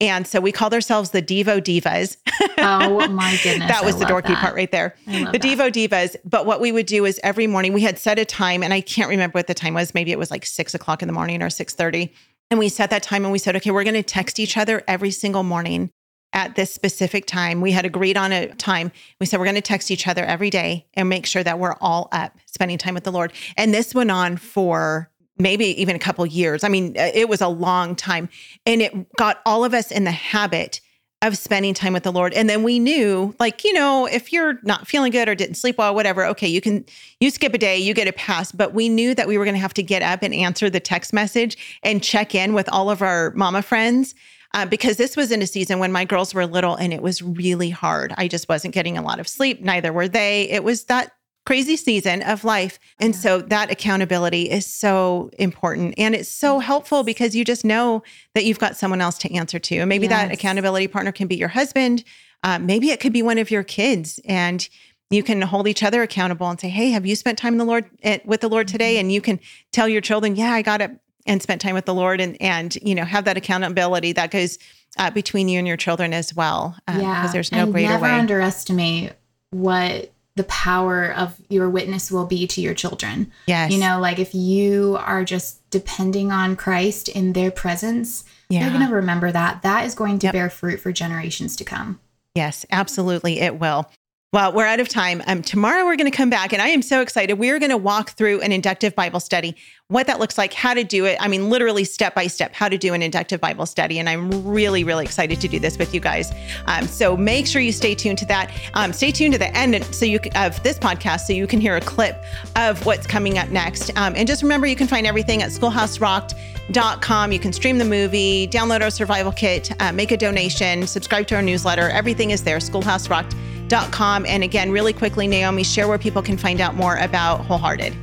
And 0.00 0.26
so 0.26 0.40
we 0.40 0.50
called 0.52 0.74
ourselves 0.74 1.10
the 1.10 1.22
Devo 1.22 1.60
Divas. 1.60 2.16
Oh 2.58 3.06
my 3.12 3.38
goodness. 3.42 3.70
that 3.70 3.84
was 3.84 3.94
I 3.96 4.00
the 4.00 4.04
dorky 4.06 4.28
that. 4.28 4.38
part 4.38 4.54
right 4.54 4.70
there. 4.70 4.96
The 5.06 5.38
Devo 5.38 5.70
Divas. 5.70 6.16
But 6.24 6.46
what 6.46 6.60
we 6.60 6.72
would 6.72 6.86
do 6.86 7.04
is 7.04 7.20
every 7.22 7.46
morning 7.46 7.72
we 7.72 7.82
had 7.82 7.98
set 7.98 8.18
a 8.18 8.24
time, 8.24 8.62
and 8.62 8.74
I 8.74 8.80
can't 8.80 9.08
remember 9.08 9.38
what 9.38 9.46
the 9.46 9.54
time 9.54 9.74
was. 9.74 9.94
Maybe 9.94 10.10
it 10.10 10.18
was 10.18 10.30
like 10.30 10.44
six 10.44 10.74
o'clock 10.74 11.02
in 11.02 11.06
the 11.06 11.14
morning 11.14 11.42
or 11.42 11.50
six 11.50 11.74
thirty. 11.74 12.12
And 12.50 12.58
we 12.58 12.68
set 12.68 12.90
that 12.90 13.02
time 13.02 13.24
and 13.24 13.32
we 13.32 13.38
said, 13.38 13.56
okay, 13.56 13.70
we're 13.70 13.84
going 13.84 13.94
to 13.94 14.02
text 14.02 14.38
each 14.38 14.56
other 14.56 14.82
every 14.86 15.10
single 15.10 15.42
morning 15.42 15.90
at 16.34 16.56
this 16.56 16.72
specific 16.74 17.26
time. 17.26 17.60
We 17.60 17.72
had 17.72 17.86
agreed 17.86 18.16
on 18.16 18.32
a 18.32 18.48
time. 18.54 18.92
We 19.18 19.26
said 19.26 19.38
we're 19.38 19.46
going 19.46 19.54
to 19.54 19.62
text 19.62 19.90
each 19.90 20.06
other 20.06 20.24
every 20.24 20.50
day 20.50 20.86
and 20.94 21.08
make 21.08 21.26
sure 21.26 21.42
that 21.42 21.58
we're 21.58 21.76
all 21.80 22.08
up 22.12 22.36
spending 22.46 22.76
time 22.76 22.94
with 22.94 23.04
the 23.04 23.12
Lord. 23.12 23.32
And 23.56 23.72
this 23.72 23.94
went 23.94 24.10
on 24.10 24.36
for 24.36 25.10
maybe 25.38 25.80
even 25.80 25.96
a 25.96 25.98
couple 25.98 26.24
years. 26.26 26.64
I 26.64 26.68
mean, 26.68 26.96
uh, 26.96 27.10
it 27.12 27.28
was 27.28 27.40
a 27.40 27.48
long 27.48 27.96
time. 27.96 28.28
And 28.66 28.82
it 28.82 29.16
got 29.16 29.40
all 29.44 29.64
of 29.64 29.74
us 29.74 29.90
in 29.90 30.04
the 30.04 30.12
habit 30.12 30.80
of 31.22 31.38
spending 31.38 31.72
time 31.72 31.94
with 31.94 32.02
the 32.02 32.12
Lord. 32.12 32.34
And 32.34 32.50
then 32.50 32.62
we 32.62 32.78
knew, 32.78 33.34
like, 33.40 33.64
you 33.64 33.72
know, 33.72 34.06
if 34.06 34.32
you're 34.32 34.58
not 34.62 34.86
feeling 34.86 35.10
good 35.10 35.28
or 35.28 35.34
didn't 35.34 35.54
sleep 35.54 35.78
well, 35.78 35.94
whatever, 35.94 36.26
okay, 36.26 36.46
you 36.46 36.60
can, 36.60 36.84
you 37.18 37.30
skip 37.30 37.54
a 37.54 37.58
day, 37.58 37.78
you 37.78 37.94
get 37.94 38.06
a 38.06 38.12
pass. 38.12 38.52
But 38.52 38.74
we 38.74 38.88
knew 38.88 39.14
that 39.14 39.26
we 39.26 39.38
were 39.38 39.44
going 39.44 39.54
to 39.54 39.60
have 39.60 39.74
to 39.74 39.82
get 39.82 40.02
up 40.02 40.22
and 40.22 40.34
answer 40.34 40.68
the 40.68 40.80
text 40.80 41.12
message 41.12 41.78
and 41.82 42.02
check 42.02 42.34
in 42.34 42.52
with 42.52 42.68
all 42.68 42.90
of 42.90 43.00
our 43.00 43.32
mama 43.34 43.62
friends. 43.62 44.14
Uh, 44.52 44.64
because 44.64 44.98
this 44.98 45.16
was 45.16 45.32
in 45.32 45.42
a 45.42 45.48
season 45.48 45.80
when 45.80 45.90
my 45.90 46.04
girls 46.04 46.32
were 46.32 46.46
little 46.46 46.76
and 46.76 46.92
it 46.92 47.02
was 47.02 47.20
really 47.20 47.70
hard. 47.70 48.14
I 48.16 48.28
just 48.28 48.48
wasn't 48.48 48.72
getting 48.72 48.96
a 48.96 49.02
lot 49.02 49.18
of 49.18 49.26
sleep. 49.26 49.60
Neither 49.60 49.92
were 49.92 50.06
they. 50.06 50.48
It 50.48 50.62
was 50.62 50.84
that 50.84 51.10
crazy 51.46 51.76
season 51.76 52.22
of 52.22 52.44
life. 52.44 52.78
And 52.98 53.14
so 53.14 53.40
that 53.40 53.70
accountability 53.70 54.50
is 54.50 54.66
so 54.66 55.30
important. 55.38 55.94
And 55.98 56.14
it's 56.14 56.28
so 56.28 56.58
helpful 56.58 57.02
because 57.02 57.36
you 57.36 57.44
just 57.44 57.64
know 57.64 58.02
that 58.34 58.44
you've 58.44 58.58
got 58.58 58.76
someone 58.76 59.00
else 59.00 59.18
to 59.18 59.34
answer 59.34 59.58
to. 59.58 59.76
And 59.76 59.88
maybe 59.88 60.06
yes. 60.06 60.10
that 60.10 60.32
accountability 60.32 60.88
partner 60.88 61.12
can 61.12 61.28
be 61.28 61.36
your 61.36 61.48
husband. 61.48 62.04
Uh, 62.42 62.58
maybe 62.58 62.90
it 62.90 63.00
could 63.00 63.12
be 63.12 63.22
one 63.22 63.38
of 63.38 63.50
your 63.50 63.62
kids. 63.62 64.20
And 64.24 64.66
you 65.10 65.22
can 65.22 65.42
hold 65.42 65.68
each 65.68 65.82
other 65.82 66.02
accountable 66.02 66.48
and 66.48 66.58
say, 66.58 66.68
Hey, 66.68 66.90
have 66.90 67.04
you 67.04 67.14
spent 67.14 67.38
time 67.38 67.54
in 67.54 67.58
the 67.58 67.64
Lord 67.64 67.84
eh, 68.02 68.18
with 68.24 68.40
the 68.40 68.48
Lord 68.48 68.66
today? 68.66 68.94
Mm-hmm. 68.94 69.00
And 69.00 69.12
you 69.12 69.20
can 69.20 69.40
tell 69.70 69.88
your 69.88 70.00
children, 70.00 70.36
Yeah, 70.36 70.52
I 70.52 70.62
got 70.62 70.80
it 70.80 70.92
and 71.26 71.42
spent 71.42 71.60
time 71.60 71.74
with 71.74 71.86
the 71.86 71.94
Lord 71.94 72.20
and, 72.20 72.40
and, 72.40 72.76
you 72.82 72.94
know, 72.94 73.04
have 73.04 73.24
that 73.24 73.36
accountability 73.36 74.12
that 74.12 74.30
goes 74.30 74.58
uh, 74.98 75.10
between 75.10 75.48
you 75.48 75.58
and 75.58 75.66
your 75.66 75.76
children 75.76 76.12
as 76.12 76.34
well. 76.34 76.76
Um, 76.86 77.00
yeah. 77.00 77.20
Because 77.20 77.32
there's 77.32 77.52
no 77.52 77.64
and 77.64 77.72
greater 77.72 77.88
never 77.88 78.02
way. 78.02 78.10
underestimate 78.10 79.12
what 79.50 80.10
the 80.36 80.44
power 80.44 81.12
of 81.12 81.40
your 81.48 81.70
witness 81.70 82.10
will 82.10 82.26
be 82.26 82.46
to 82.48 82.60
your 82.60 82.74
children. 82.74 83.30
Yes. 83.46 83.70
You 83.70 83.78
know, 83.78 84.00
like 84.00 84.18
if 84.18 84.34
you 84.34 84.96
are 85.00 85.24
just 85.24 85.68
depending 85.70 86.32
on 86.32 86.56
Christ 86.56 87.08
in 87.08 87.32
their 87.34 87.50
presence, 87.50 88.24
yeah. 88.48 88.60
they're 88.60 88.76
going 88.76 88.88
to 88.88 88.94
remember 88.94 89.30
that. 89.30 89.62
That 89.62 89.86
is 89.86 89.94
going 89.94 90.18
to 90.20 90.26
yep. 90.26 90.32
bear 90.32 90.50
fruit 90.50 90.80
for 90.80 90.92
generations 90.92 91.54
to 91.56 91.64
come. 91.64 92.00
Yes, 92.34 92.66
absolutely. 92.72 93.40
It 93.40 93.60
will. 93.60 93.88
Well, 94.34 94.52
we're 94.52 94.66
out 94.66 94.80
of 94.80 94.88
time. 94.88 95.22
Um, 95.28 95.42
tomorrow 95.42 95.84
we're 95.84 95.94
going 95.94 96.10
to 96.10 96.16
come 96.16 96.28
back, 96.28 96.52
and 96.52 96.60
I 96.60 96.66
am 96.70 96.82
so 96.82 97.00
excited. 97.00 97.38
We 97.38 97.50
are 97.50 97.60
going 97.60 97.70
to 97.70 97.76
walk 97.76 98.10
through 98.10 98.40
an 98.40 98.50
inductive 98.50 98.92
Bible 98.96 99.20
study, 99.20 99.54
what 99.86 100.08
that 100.08 100.18
looks 100.18 100.36
like, 100.36 100.52
how 100.52 100.74
to 100.74 100.82
do 100.82 101.04
it. 101.04 101.18
I 101.20 101.28
mean, 101.28 101.50
literally 101.50 101.84
step 101.84 102.16
by 102.16 102.26
step, 102.26 102.52
how 102.52 102.68
to 102.68 102.76
do 102.76 102.94
an 102.94 103.00
inductive 103.00 103.40
Bible 103.40 103.64
study. 103.64 104.00
And 104.00 104.08
I'm 104.08 104.44
really, 104.44 104.82
really 104.82 105.04
excited 105.04 105.40
to 105.40 105.46
do 105.46 105.60
this 105.60 105.78
with 105.78 105.94
you 105.94 106.00
guys. 106.00 106.32
Um, 106.66 106.88
so 106.88 107.16
make 107.16 107.46
sure 107.46 107.62
you 107.62 107.70
stay 107.70 107.94
tuned 107.94 108.18
to 108.18 108.26
that. 108.26 108.50
Um, 108.74 108.92
stay 108.92 109.12
tuned 109.12 109.34
to 109.34 109.38
the 109.38 109.56
end 109.56 109.84
so 109.94 110.04
you 110.04 110.18
of 110.34 110.60
this 110.64 110.80
podcast 110.80 111.20
so 111.26 111.32
you 111.32 111.46
can 111.46 111.60
hear 111.60 111.76
a 111.76 111.80
clip 111.80 112.20
of 112.56 112.84
what's 112.84 113.06
coming 113.06 113.38
up 113.38 113.50
next. 113.50 113.96
Um, 113.96 114.14
and 114.16 114.26
just 114.26 114.42
remember, 114.42 114.66
you 114.66 114.74
can 114.74 114.88
find 114.88 115.06
everything 115.06 115.42
at 115.42 115.50
schoolhouserocked.com. 115.50 117.30
You 117.30 117.38
can 117.38 117.52
stream 117.52 117.78
the 117.78 117.84
movie, 117.84 118.48
download 118.48 118.82
our 118.82 118.90
survival 118.90 119.30
kit, 119.30 119.70
uh, 119.80 119.92
make 119.92 120.10
a 120.10 120.16
donation, 120.16 120.88
subscribe 120.88 121.28
to 121.28 121.36
our 121.36 121.42
newsletter. 121.42 121.88
Everything 121.90 122.32
is 122.32 122.42
there. 122.42 122.58
Schoolhouse 122.58 123.08
Rocked 123.08 123.36
wholehearted.com. 123.64 124.26
And 124.26 124.44
again, 124.44 124.70
really 124.70 124.92
quickly, 124.92 125.26
Naomi, 125.26 125.64
share 125.64 125.88
where 125.88 125.98
people 125.98 126.22
can 126.22 126.36
find 126.36 126.60
out 126.60 126.74
more 126.74 126.98
about 126.98 127.44
Wholehearted. 127.44 127.94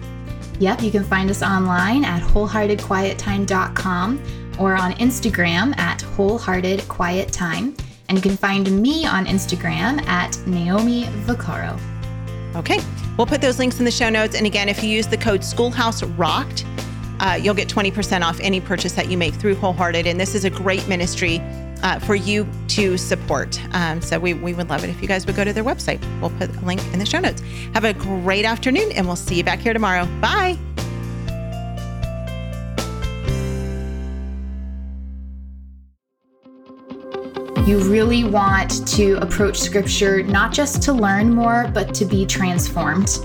Yep, 0.60 0.82
you 0.82 0.92
can 0.92 1.04
find 1.04 1.30
us 1.30 1.42
online 1.42 2.06
at 2.06 2.22
wholeheartedquiettime.com 2.22 4.22
or 4.60 4.76
on 4.76 4.92
Instagram 4.94 5.78
at 5.78 6.00
wholeheartedquiettime. 6.00 7.80
And 8.10 8.18
you 8.18 8.22
can 8.22 8.38
find 8.38 8.82
me 8.82 9.06
on 9.06 9.26
Instagram 9.26 10.06
at 10.08 10.38
Naomi 10.46 11.06
Vacaro. 11.26 11.80
Okay, 12.56 12.80
we'll 13.18 13.28
put 13.28 13.42
those 13.42 13.58
links 13.58 13.80
in 13.80 13.86
the 13.86 13.92
show 13.92 14.10
notes. 14.10 14.36
And 14.36 14.46
again, 14.46 14.68
if 14.68 14.84
you 14.84 14.90
use 14.90 15.08
the 15.08 15.18
code 15.18 15.44
Schoolhouse 15.44 16.04
Rocked, 16.04 16.66
uh, 17.22 17.40
you'll 17.42 17.56
get 17.56 17.70
20% 17.70 18.24
off 18.24 18.40
any 18.42 18.60
purchase 18.60 18.92
that 18.94 19.10
you 19.10 19.18
make 19.18 19.34
through 19.36 19.56
Wholehearted. 19.56 20.06
And 20.06 20.20
this 20.20 20.36
is 20.36 20.44
a 20.44 20.50
great 20.50 20.86
ministry 20.90 21.42
uh, 21.84 22.00
for 22.00 22.16
you 22.16 22.48
to 22.70 22.98
support. 22.98 23.60
Um, 23.74 24.02
so 24.02 24.20
we, 24.20 24.34
we 24.34 24.54
would 24.54 24.70
love 24.70 24.84
it 24.84 24.90
if 24.90 25.02
you 25.02 25.08
guys 25.08 25.26
would 25.26 25.36
go 25.36 25.44
to 25.44 25.54
their 25.54 25.64
website. 25.64 26.02
We'll 26.20 26.32
put 26.32 26.56
a 26.56 26.66
link 26.66 26.82
in 26.94 27.00
the 27.00 27.06
show 27.06 27.20
notes. 27.20 27.42
Have 27.74 27.84
a 27.84 27.94
great 27.94 28.46
afternoon, 28.46 28.92
and 28.94 29.08
we'll 29.08 29.16
see 29.16 29.36
you 29.36 29.44
back 29.44 29.60
here 29.60 29.74
tomorrow. 29.74 30.06
Bye. 30.20 30.58
You 37.66 37.80
really 37.90 38.24
want 38.24 38.86
to 38.96 39.14
approach 39.22 39.60
scripture 39.60 40.24
not 40.24 40.52
just 40.52 40.82
to 40.82 40.94
learn 40.94 41.34
more, 41.34 41.70
but 41.74 41.94
to 41.94 42.06
be 42.06 42.26
transformed. 42.26 43.20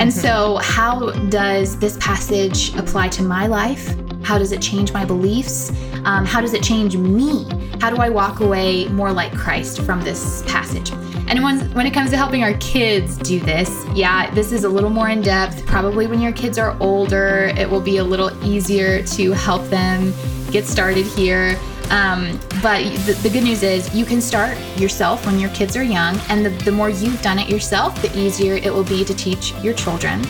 And 0.00 0.10
mm-hmm. 0.10 0.10
so, 0.10 0.56
how 0.56 1.10
does 1.28 1.78
this 1.78 1.98
passage 1.98 2.74
apply 2.74 3.10
to 3.10 3.22
my 3.22 3.46
life? 3.46 3.94
How 4.24 4.38
does 4.38 4.50
it 4.50 4.62
change 4.62 4.92
my 4.92 5.04
beliefs? 5.04 5.70
Um, 6.04 6.24
how 6.24 6.40
does 6.40 6.54
it 6.54 6.62
change 6.62 6.96
me? 6.96 7.46
How 7.82 7.90
do 7.90 7.96
I 7.96 8.10
walk 8.10 8.38
away 8.38 8.86
more 8.90 9.10
like 9.10 9.34
Christ 9.36 9.82
from 9.82 10.02
this 10.02 10.44
passage? 10.46 10.92
And 11.26 11.42
when, 11.42 11.84
it 11.84 11.92
comes 11.92 12.10
to 12.10 12.16
helping 12.16 12.44
our 12.44 12.54
kids 12.58 13.16
do 13.16 13.40
this, 13.40 13.84
yeah, 13.92 14.32
this 14.32 14.52
is 14.52 14.62
a 14.62 14.68
little 14.68 14.88
more 14.88 15.08
in 15.08 15.20
depth. 15.20 15.66
Probably 15.66 16.06
when 16.06 16.20
your 16.20 16.30
kids 16.30 16.58
are 16.58 16.76
older, 16.78 17.52
it 17.56 17.68
will 17.68 17.80
be 17.80 17.96
a 17.96 18.04
little 18.04 18.30
easier 18.46 19.02
to 19.02 19.32
help 19.32 19.64
them 19.64 20.14
get 20.52 20.64
started 20.64 21.06
here. 21.06 21.58
Um, 21.90 22.38
but 22.62 22.84
the, 23.04 23.18
the, 23.20 23.30
good 23.30 23.42
news 23.42 23.64
is 23.64 23.92
you 23.92 24.04
can 24.04 24.20
start 24.20 24.56
yourself 24.76 25.26
when 25.26 25.40
your 25.40 25.50
kids 25.50 25.76
are 25.76 25.82
young, 25.82 26.20
and 26.28 26.46
the, 26.46 26.50
the 26.64 26.70
more 26.70 26.88
you've 26.88 27.20
done 27.20 27.40
it 27.40 27.48
yourself, 27.48 28.00
the 28.00 28.16
easier 28.16 28.54
it 28.54 28.72
will 28.72 28.84
be 28.84 29.04
to 29.04 29.12
teach 29.12 29.54
your 29.54 29.74
children. 29.74 30.20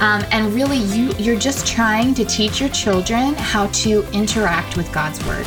Um, 0.00 0.24
and 0.32 0.54
really, 0.54 0.78
you 0.78 1.12
you're 1.18 1.38
just 1.38 1.66
trying 1.66 2.14
to 2.14 2.24
teach 2.24 2.60
your 2.60 2.70
children 2.70 3.34
how 3.34 3.66
to 3.66 4.06
interact 4.14 4.78
with 4.78 4.90
God's 4.90 5.22
word. 5.26 5.46